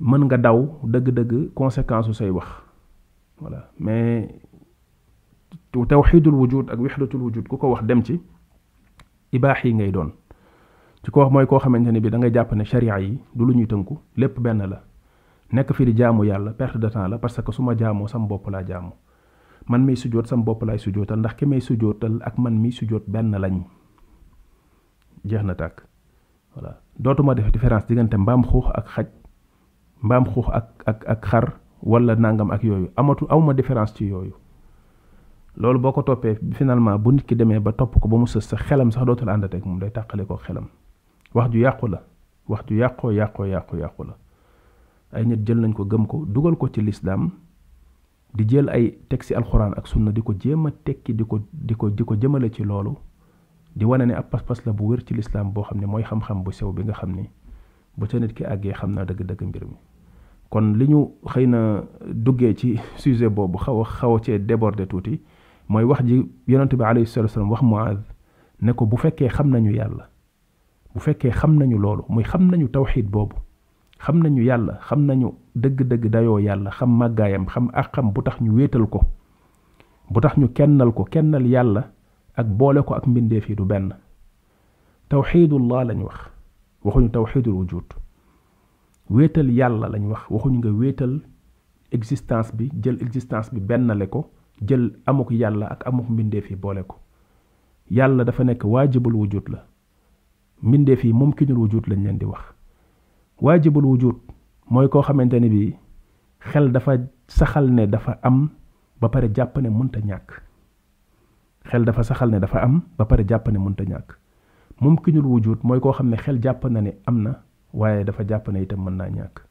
mën 0.00 0.22
nga 0.24 0.36
daw 0.44 0.58
dëgg-dëgg 0.92 1.50
conséquence 1.54 2.06
su 2.06 2.12
say 2.14 2.30
wax 2.30 2.67
voilà 3.42 3.60
mais 3.78 4.26
tawhidul 5.88 6.34
wujud 6.34 6.66
ak 6.74 6.78
wahdatul 6.82 7.22
wujud 7.22 7.46
kuko 7.48 7.70
wax 7.70 7.82
dem 7.86 8.02
ci 8.02 8.18
ibahi 9.32 9.74
ngay 9.78 9.92
doon 9.94 10.10
ci 11.06 11.10
ko 11.14 11.20
wax 11.22 11.30
moy 11.32 11.46
ko 11.46 11.58
xamanteni 11.62 12.00
bi 12.02 12.10
da 12.10 12.18
ngay 12.18 12.32
japp 12.34 12.52
ne 12.58 12.64
sharia 12.66 12.98
yi 12.98 13.14
du 13.34 13.44
luñuy 13.46 13.66
teunku 13.70 13.94
lepp 14.18 14.40
ben 14.42 14.58
la 14.58 14.82
nek 15.54 15.70
fi 15.72 15.84
di 15.86 15.94
jaamu 15.96 16.24
yalla 16.26 16.52
perte 16.52 16.78
de 16.78 16.88
temps 16.90 17.08
la 17.08 17.18
parce 17.18 17.40
que 17.42 17.52
suma 17.52 17.74
jaamu 17.78 18.08
sam 18.08 18.26
bop 18.26 18.48
la 18.50 18.62
jaamu 18.66 18.92
man 19.68 19.84
mi 19.84 19.94
sujoot 19.96 20.26
sam 20.26 20.42
bop 20.42 20.62
lay 20.62 20.78
sujootal 20.78 21.18
ndax 21.22 21.34
ki 21.34 21.46
may 21.46 21.60
sujootal 21.60 22.18
ak 22.26 22.38
man 22.38 22.58
mi 22.58 22.72
sujoot 22.72 23.04
ben 23.08 23.30
lañ 23.36 23.62
jeex 25.24 25.46
tak 25.56 25.86
voilà 26.54 26.74
dotuma 26.98 27.34
def 27.34 27.52
différence 27.52 27.86
digantem 27.88 28.24
bam 28.24 28.42
xuux 28.42 28.66
ak 28.74 28.86
xaj 28.90 29.06
bam 30.02 30.24
ak 30.54 30.66
ak 30.86 31.04
ak 31.06 31.22
xar 31.30 31.54
wala 31.82 32.16
nangam 32.16 32.50
ak 32.52 32.64
yooyu 32.64 32.90
amatu 32.96 33.26
awma 33.30 33.54
différence 33.54 33.94
ci 33.94 34.06
yooyu 34.06 34.34
loolu 35.56 35.78
boo 35.78 35.92
ko 35.92 36.02
toppee 36.02 36.34
finalement 36.54 36.98
bu 36.98 37.12
nit 37.12 37.22
ki 37.26 37.36
demee 37.36 37.58
ba 37.60 37.72
topp 37.72 37.98
ko 38.00 38.08
ba 38.08 38.16
mu 38.18 38.26
sës 38.26 38.40
sa 38.48 38.56
xelam 38.56 38.90
sax 38.90 39.04
dootul 39.06 39.28
àndateeg 39.28 39.64
moom 39.64 39.78
day 39.78 39.90
tàqale 39.90 40.26
ko 40.26 40.36
xelam 40.36 40.66
wax 41.34 41.52
ju 41.52 41.58
yàqu 41.60 41.86
la 41.88 42.02
wax 42.48 42.64
ju 42.68 42.76
yàqoo 42.78 43.10
yàqoo 43.12 43.44
yàqu 43.46 43.76
yàqu 43.76 44.02
la 44.04 44.16
ay 45.12 45.26
nit 45.26 45.46
jël 45.46 45.60
nañ 45.60 45.72
ko 45.72 45.84
gëm 45.84 46.06
ko 46.06 46.24
dugal 46.26 46.56
ko 46.56 46.68
ci 46.68 46.82
lislaam 46.82 47.30
di 48.34 48.44
jël 48.48 48.68
ay 48.68 48.98
texte 49.08 49.32
alxuraan 49.36 49.72
ak 49.76 49.86
sunna 49.86 50.12
di 50.12 50.20
ko 50.22 50.34
jéem 50.38 50.66
a 50.66 50.70
tekki 50.84 51.14
di 51.14 51.24
ko 51.24 51.38
di 51.52 51.74
ko 51.74 51.88
di 51.90 52.04
ko 52.04 52.14
jëmale 52.16 52.50
ci 52.52 52.64
loolu 52.64 52.96
di 53.76 53.84
wane 53.84 54.06
ne 54.06 54.12
ab 54.14 54.30
pas-pas 54.30 54.64
la 54.66 54.72
bu 54.72 54.84
wér 54.90 55.04
ci 55.06 55.14
lislaam 55.14 55.52
boo 55.52 55.62
xam 55.62 55.78
ne 55.80 55.86
mooy 55.86 56.02
xam-xam 56.02 56.42
bu 56.42 56.50
sew 56.52 56.72
bi 56.72 56.82
nga 56.82 56.92
xam 56.94 57.12
ni 57.14 57.30
bu 57.96 58.06
ca 58.06 58.18
nit 58.18 58.32
ki 58.34 58.44
àggee 58.44 58.72
xam 58.74 58.90
naa 58.92 59.04
dëgg-dëgg 59.04 59.44
mbir 59.46 59.64
mi 59.64 59.76
kon 60.52 60.66
li 60.78 60.84
ñu 60.92 61.00
xëy 61.30 61.46
na 61.52 61.60
duggee 62.24 62.52
ci 62.60 62.68
sujet 63.00 63.28
boobu 63.36 63.58
xaw 63.64 63.78
a 63.82 63.84
xaw 63.96 64.12
a 64.16 64.18
cee 64.24 64.38
déborder 64.48 64.88
tuuti 64.90 65.14
mooy 65.70 65.84
wax 65.90 66.00
ji 66.08 66.16
yonente 66.50 66.74
bi 66.78 66.84
alayhi 66.88 67.06
salatu 67.10 67.28
wasalam 67.28 67.50
wax 67.52 67.62
muaz 67.70 67.98
ne 68.64 68.70
ko 68.78 68.82
bu 68.90 68.96
fekkee 69.02 69.28
xam 69.36 69.48
nañu 69.54 69.70
yàlla 69.78 70.04
bu 70.94 70.98
fekkee 71.06 71.32
xam 71.40 71.52
nañu 71.60 71.76
loolu 71.82 72.02
muy 72.08 72.24
xam 72.30 72.42
nañu 72.50 72.68
tawxid 72.74 73.06
boobu 73.14 73.36
xam 74.04 74.16
nañu 74.24 74.42
yàlla 74.48 74.74
xam 74.88 75.04
nañu 75.06 75.28
dëgg-dëgg 75.54 76.04
dayoo 76.12 76.38
yàlla 76.38 76.70
xam 76.78 76.96
màggaayam 76.98 77.44
xam 77.52 77.68
ak 77.74 77.94
xam 77.94 78.12
bu 78.14 78.22
tax 78.22 78.40
ñu 78.40 78.52
wéetal 78.56 78.86
ko 78.88 79.00
bu 80.10 80.20
tax 80.20 80.34
ñu 80.38 80.48
kennal 80.54 80.92
ko 80.92 81.04
kennal 81.04 81.44
yàlla 81.46 81.82
ak 82.36 82.46
boole 82.46 82.80
ko 82.86 82.94
ak 82.94 83.06
mbindeef 83.06 83.48
yi 83.50 83.54
du 83.56 83.64
benn 83.64 83.92
tawxidullah 85.10 85.84
lañ 85.84 86.00
wax 86.04 86.18
waxuñu 86.84 87.10
tawxidul 87.12 87.54
wujud 87.54 87.88
wéetal 89.10 89.50
yàlla 89.50 89.88
lañ 89.88 90.04
wax 90.12 90.22
waxuñu 90.30 90.58
nga 90.60 90.70
wéetal 90.72 91.14
existence 91.90 92.52
bi 92.56 92.70
jël 92.82 93.00
existence 93.02 93.48
bi 93.54 93.60
bennale 93.60 94.06
ko 94.08 94.30
jël 94.66 94.96
amuk 95.06 95.30
yàlla 95.30 95.66
ak 95.66 95.86
amuk 95.86 96.08
mbindeef 96.10 96.50
yi 96.50 96.56
boole 96.56 96.82
ko 96.86 96.96
yàlla 97.90 98.24
dafa 98.24 98.44
nekk 98.44 98.64
waajibul 98.64 99.14
wujud 99.14 99.48
la 99.52 99.64
mbindeef 100.62 101.04
yi 101.04 101.12
kiñul 101.36 101.58
wujud 101.58 101.84
lañ 101.88 102.00
leen 102.04 102.18
di 102.18 102.24
wax 102.26 102.42
waajibul 103.40 103.84
wujud 103.84 104.16
mooy 104.70 104.88
koo 104.88 105.02
xamante 105.02 105.40
ni 105.40 105.48
bi 105.48 105.76
xel 106.52 106.72
dafa 106.72 106.92
saxal 107.28 107.66
ne 107.72 107.86
dafa 107.86 108.18
am 108.22 108.50
ba 109.00 109.08
pare 109.08 109.30
jàpp 109.34 109.56
ne 109.58 109.68
munta 109.70 110.00
ñàkk 110.00 110.28
xel 111.64 111.84
dafa 111.84 112.02
saxal 112.02 112.30
ne 112.30 112.38
dafa 112.40 112.58
am 112.60 112.82
ba 112.98 113.04
pare 113.06 113.24
jàpp 113.26 113.48
ne 113.52 113.58
munta 113.58 113.84
ñàkk 113.84 114.16
kiñul 115.04 115.26
wujud 115.26 115.58
mooy 115.62 115.80
koo 115.80 115.92
xam 115.92 116.08
ne 116.10 116.16
xel 116.16 116.40
jàpp 116.42 116.64
na 116.68 116.80
ne 116.80 116.92
am 117.06 117.22
na 117.22 117.47
waaye 117.74 118.04
dafa 118.04 118.24
jàpp 118.24 118.48
ne 118.48 118.62
itam 118.62 118.80
mën 118.84 118.96
naa 118.96 119.08
ñàkk 119.08 119.44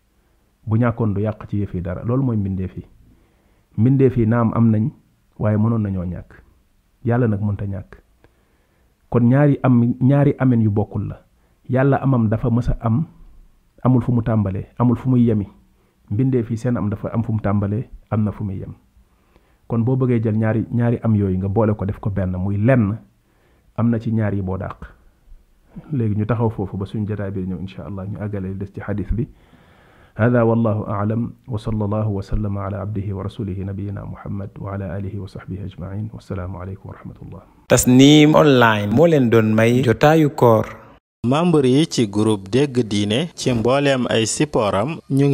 bu 0.67 0.75
ñàkkoon 0.77 1.13
du 1.13 1.21
yàq 1.21 1.47
ci 1.49 1.58
yëf 1.62 1.73
yi 1.75 1.82
dara 1.82 2.03
loolu 2.03 2.23
mooy 2.23 2.38
mbindeef 2.38 2.77
yi 2.77 2.84
mbindeef 3.77 4.17
yi 4.17 4.25
naam 4.25 4.51
am 4.56 4.69
nañ 4.71 4.89
waaye 5.39 5.58
mënoon 5.58 5.82
nañoo 5.82 6.06
ñàkk 6.06 6.30
yàlla 7.06 7.27
nag 7.27 7.41
mënta 7.41 7.65
ñàkk 7.65 8.01
kon 9.10 9.30
ñaari 9.30 9.58
am 9.63 9.93
ñaari 10.01 10.34
amen 10.39 10.62
yu 10.62 10.71
bokkul 10.71 11.08
la 11.08 11.21
yàlla 11.69 11.97
amam 12.03 12.30
dafa 12.30 12.49
mës 12.49 12.69
a 12.71 12.75
am 12.82 13.06
amul 13.84 14.01
fu 14.01 14.12
mu 14.12 14.21
tàmbalee 14.21 14.65
amul 14.77 14.97
fu 14.97 15.10
muy 15.10 15.27
yemi 15.27 15.45
mbindeef 16.10 16.49
yi 16.51 16.58
seen 16.58 16.77
am 16.77 16.89
dafa 16.89 17.10
am 17.13 17.21
fu 17.23 17.32
mu 17.34 17.39
tàmbalee 17.39 17.84
am 18.10 18.23
na 18.23 18.32
fu 18.32 18.43
muy 18.43 18.60
yem 18.60 18.73
kon 19.67 19.84
boo 19.86 19.95
bëggee 19.95 20.19
jël 20.23 20.38
ñaari 20.38 20.65
ñaari 20.73 20.99
am 21.03 21.15
yooyu 21.15 21.38
nga 21.38 21.47
boole 21.47 21.73
ko 21.73 21.86
def 21.86 21.99
ko 21.99 22.10
benn 22.10 22.36
muy 22.38 22.58
lenn 22.58 22.97
am 23.75 23.89
na 23.89 23.99
ci 23.99 24.12
ñaar 24.13 24.34
yi 24.36 24.41
boo 24.41 24.58
dàq 24.58 24.96
لي 25.93 26.07
نتخوف 26.09 26.61
فبسون 26.61 27.05
جرابير 27.05 27.45
نو 27.45 27.59
إن 27.59 27.67
شاء 27.67 27.87
الله 27.87 28.03
نأجل 28.05 28.45
الاستحادث 28.45 29.13
به 29.13 29.27
هذا 30.17 30.41
والله 30.41 30.77
أعلم 30.89 31.31
وصلى 31.47 31.85
الله 31.85 32.07
وسلم 32.09 32.53
على 32.57 32.77
عبده 32.77 33.07
ورسوله 33.17 33.53
نبينا 33.59 34.01
محمد 34.05 34.49
وعلى 34.59 34.85
آله 34.97 35.13
وصحبه 35.19 35.57
أجمعين 35.65 36.09
والسلام 36.13 36.51
عليكم 36.57 36.85
ورحمة 36.89 37.17
الله 37.25 37.41
تسنيم 37.69 38.35
أونلاين 38.35 38.89
مولن 38.89 39.29
دون 39.29 39.53
ماي 39.53 39.81
جوتا 39.81 40.13
يكور 40.15 40.65
مامبر 41.25 41.65
يتي 41.65 42.05
جروب 42.05 42.43
ديغ 42.49 42.81
ديني 42.93 43.25
تي 43.37 43.53
مبوليم 43.53 44.07
أي 44.09 44.25
سيبورام 44.25 44.89
نيو 45.11 45.29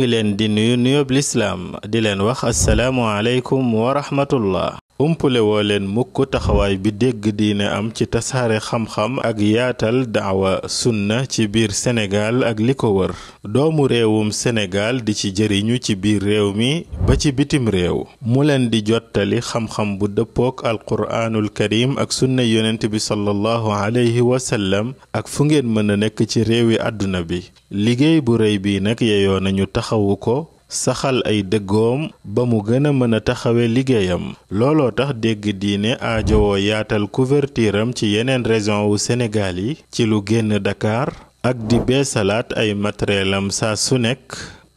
نيو 0.76 1.04
بالإسلام 1.04 1.60
دي 1.92 2.00
لين 2.04 2.22
وخ 2.22 2.46
السلام 2.46 3.00
عليكم 3.00 3.74
ورحمة 3.76 4.32
الله 4.34 4.74
umpule 5.00 5.40
woo 5.40 5.64
leen 5.64 5.86
mukk 5.88 6.16
taxawaay 6.32 6.78
bi 6.78 6.92
dégg 7.02 7.22
diine 7.40 7.66
am 7.78 7.88
ci 7.96 8.06
tasaare 8.08 8.58
xam-xam 8.68 9.18
ak 9.30 9.38
yaatal 9.40 10.06
daawa 10.06 10.62
sunna 10.68 11.26
ci 11.26 11.48
biir 11.54 11.74
senegaal 11.74 12.44
ak 12.46 12.58
li 12.60 12.74
ko 12.76 12.88
wër 12.98 13.12
doomu 13.42 13.88
réewum 13.90 14.30
Sénégal 14.34 15.02
di 15.04 15.14
ci 15.16 15.34
jëriñu 15.36 15.82
ci 15.82 15.96
biir 15.96 16.22
réew 16.22 16.54
mi 16.54 16.86
ba 17.08 17.18
ci 17.18 17.32
bitim 17.32 17.70
réew 17.74 18.06
mu 18.22 18.42
leen 18.46 18.70
di 18.70 18.86
jottali 18.86 19.42
xam-xam 19.42 19.98
bu 19.98 20.06
dëppook 20.08 20.62
alquraanul 20.66 21.50
karim 21.50 21.98
ak 21.98 22.14
sunna 22.14 22.44
yonent 22.44 22.86
bi 22.86 23.00
sallallahu 23.00 23.74
alayhi 23.74 24.22
wasallam 24.22 24.94
ak 25.14 25.26
fu 25.28 25.46
ngeen 25.46 25.66
mën 25.74 25.90
a 25.90 25.96
nekk 25.98 26.22
ci 26.30 26.44
réewi 26.44 26.78
àdduna 26.78 27.24
bi 27.24 27.42
liggéey 27.72 28.22
bu 28.22 28.38
rëy 28.38 28.60
bii 28.62 28.80
nag 28.86 29.02
yeyoo 29.02 29.40
nañu 29.42 29.66
taxawu 29.66 30.16
ko 30.18 30.53
saxal 30.74 31.22
ay 31.30 31.46
dëggoom 31.46 32.10
ba 32.26 32.44
mu 32.50 32.60
gën 32.66 32.90
a 32.90 32.92
mën 32.92 33.14
a 33.18 33.22
taxawe 33.22 33.64
liggéeyam 33.76 34.34
looloo 34.58 34.92
tax 34.98 35.12
dégg 35.24 35.44
diine 35.62 35.92
aajowoo 36.10 36.58
yaatal 36.68 37.06
couverture 37.16 37.78
am 37.84 37.92
ci 37.98 38.06
yeneen 38.14 38.44
région 38.54 38.82
wu 38.90 38.96
Sénégal 39.06 39.56
yi 39.66 39.72
ci 39.94 40.02
lu 40.10 40.18
génn 40.28 40.50
Dakar 40.66 41.10
ak 41.50 41.58
di 41.70 41.78
beesalaat 41.86 42.48
ay 42.62 42.70
matériel 42.84 43.32
am 43.38 43.48
saa 43.58 43.76
su 43.86 43.96
nekk 44.02 44.28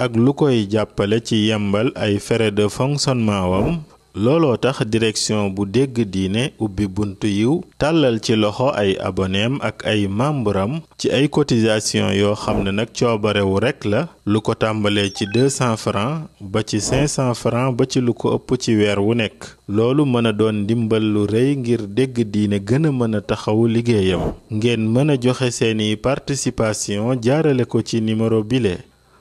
ak 0.05 0.13
lu 0.23 0.31
koy 0.41 0.57
jàppale 0.73 1.19
ci 1.27 1.37
yembal 1.49 1.89
ay 2.05 2.15
frais 2.27 2.53
de 2.59 2.67
fonctionnement 2.69 3.47
wam 3.53 3.69
looloo 4.17 4.57
tax 4.57 4.81
direction 4.87 5.51
bu 5.55 5.67
dégg 5.67 6.01
diine 6.09 6.53
ubbi 6.59 6.87
buntu 6.89 7.27
yiw 7.29 7.61
tàllal 7.79 8.17
ci 8.25 8.33
loxo 8.37 8.69
ay 8.73 8.97
aboneem 9.09 9.59
ak 9.61 9.85
ay 9.85 10.09
membram 10.09 10.81
ci 10.99 11.11
ay 11.13 11.29
cotisation 11.29 12.15
yoo 12.17 12.33
xam 12.35 12.63
ne 12.65 12.71
nag 12.73 12.89
coobarewu 12.99 13.61
rekk 13.61 13.85
la 13.85 14.09
lu 14.27 14.41
ko 14.41 14.55
tàmbalee 14.55 15.11
ci 15.13 15.27
200 15.29 15.77
francs 15.77 16.25
ba 16.41 16.63
ci 16.65 16.81
500 16.81 17.35
francs 17.35 17.77
ba 17.77 17.85
ci 17.87 18.01
lu 18.01 18.15
ko 18.17 18.33
ëpp 18.41 18.57
ci 18.61 18.73
weer 18.77 18.97
wu 19.01 19.13
nekk 19.15 19.45
loolu 19.69 20.07
mën 20.09 20.27
a 20.33 20.33
doon 20.33 20.65
ndimbal 20.65 21.03
lu 21.05 21.27
rëy 21.29 21.53
ngir 21.61 21.85
dégg 21.87 22.25
diine 22.31 22.57
gën 22.61 22.89
a 22.89 22.91
mën 22.93 23.15
a 23.21 23.21
taxawu 23.21 23.67
liggéeyam 23.69 24.33
ngeen 24.53 24.89
mën 24.93 25.11
a 25.13 25.17
joxe 25.21 25.51
seeni 25.53 25.97
participation 25.97 27.21
jaarale 27.21 27.65
ko 27.69 27.83
ci 27.85 28.01
numéro 28.01 28.41
bile 28.43 28.79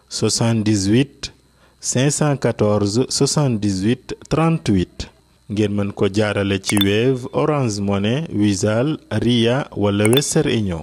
78 0.09 1.34
514 1.85 3.05
78 3.05 3.95
38 4.27 5.09
ngeen 5.51 5.71
mën 5.77 5.91
ko 5.91 6.07
jaarale 6.15 6.57
ci 6.65 6.77
Wave 6.87 7.21
Orange 7.33 7.77
Money 7.87 8.25
Wizall 8.39 8.87
Ria 9.23 9.57
wala 9.83 10.03
Western 10.11 10.81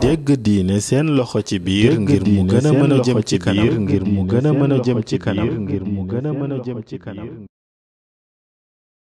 dégg 0.00 0.24
diine 0.44 0.80
seen 0.86 1.06
loxo 1.16 1.40
ci 1.48 1.56
biir 1.66 1.92
ngir 2.00 2.22
mu 2.34 2.42
gën 2.50 2.66
a 2.68 2.72
mën 2.80 2.92
a 2.96 2.98
jëm 3.06 3.20
ci 3.28 3.36
kanam 3.44 3.68
ngir 3.84 4.04
mu 4.14 4.22
gën 4.30 4.44
a 4.48 4.52
mën 4.60 4.72
a 4.76 4.78
jëm 4.84 4.98
ci 5.08 5.16
kanam 5.24 5.50
ngir 5.64 5.82
mu 5.92 6.02
gën 6.10 6.24
a 6.28 6.32
mën 6.38 6.52
a 6.54 6.56
jëm 6.64 6.78
ci 6.88 6.96
kanam 7.04 7.55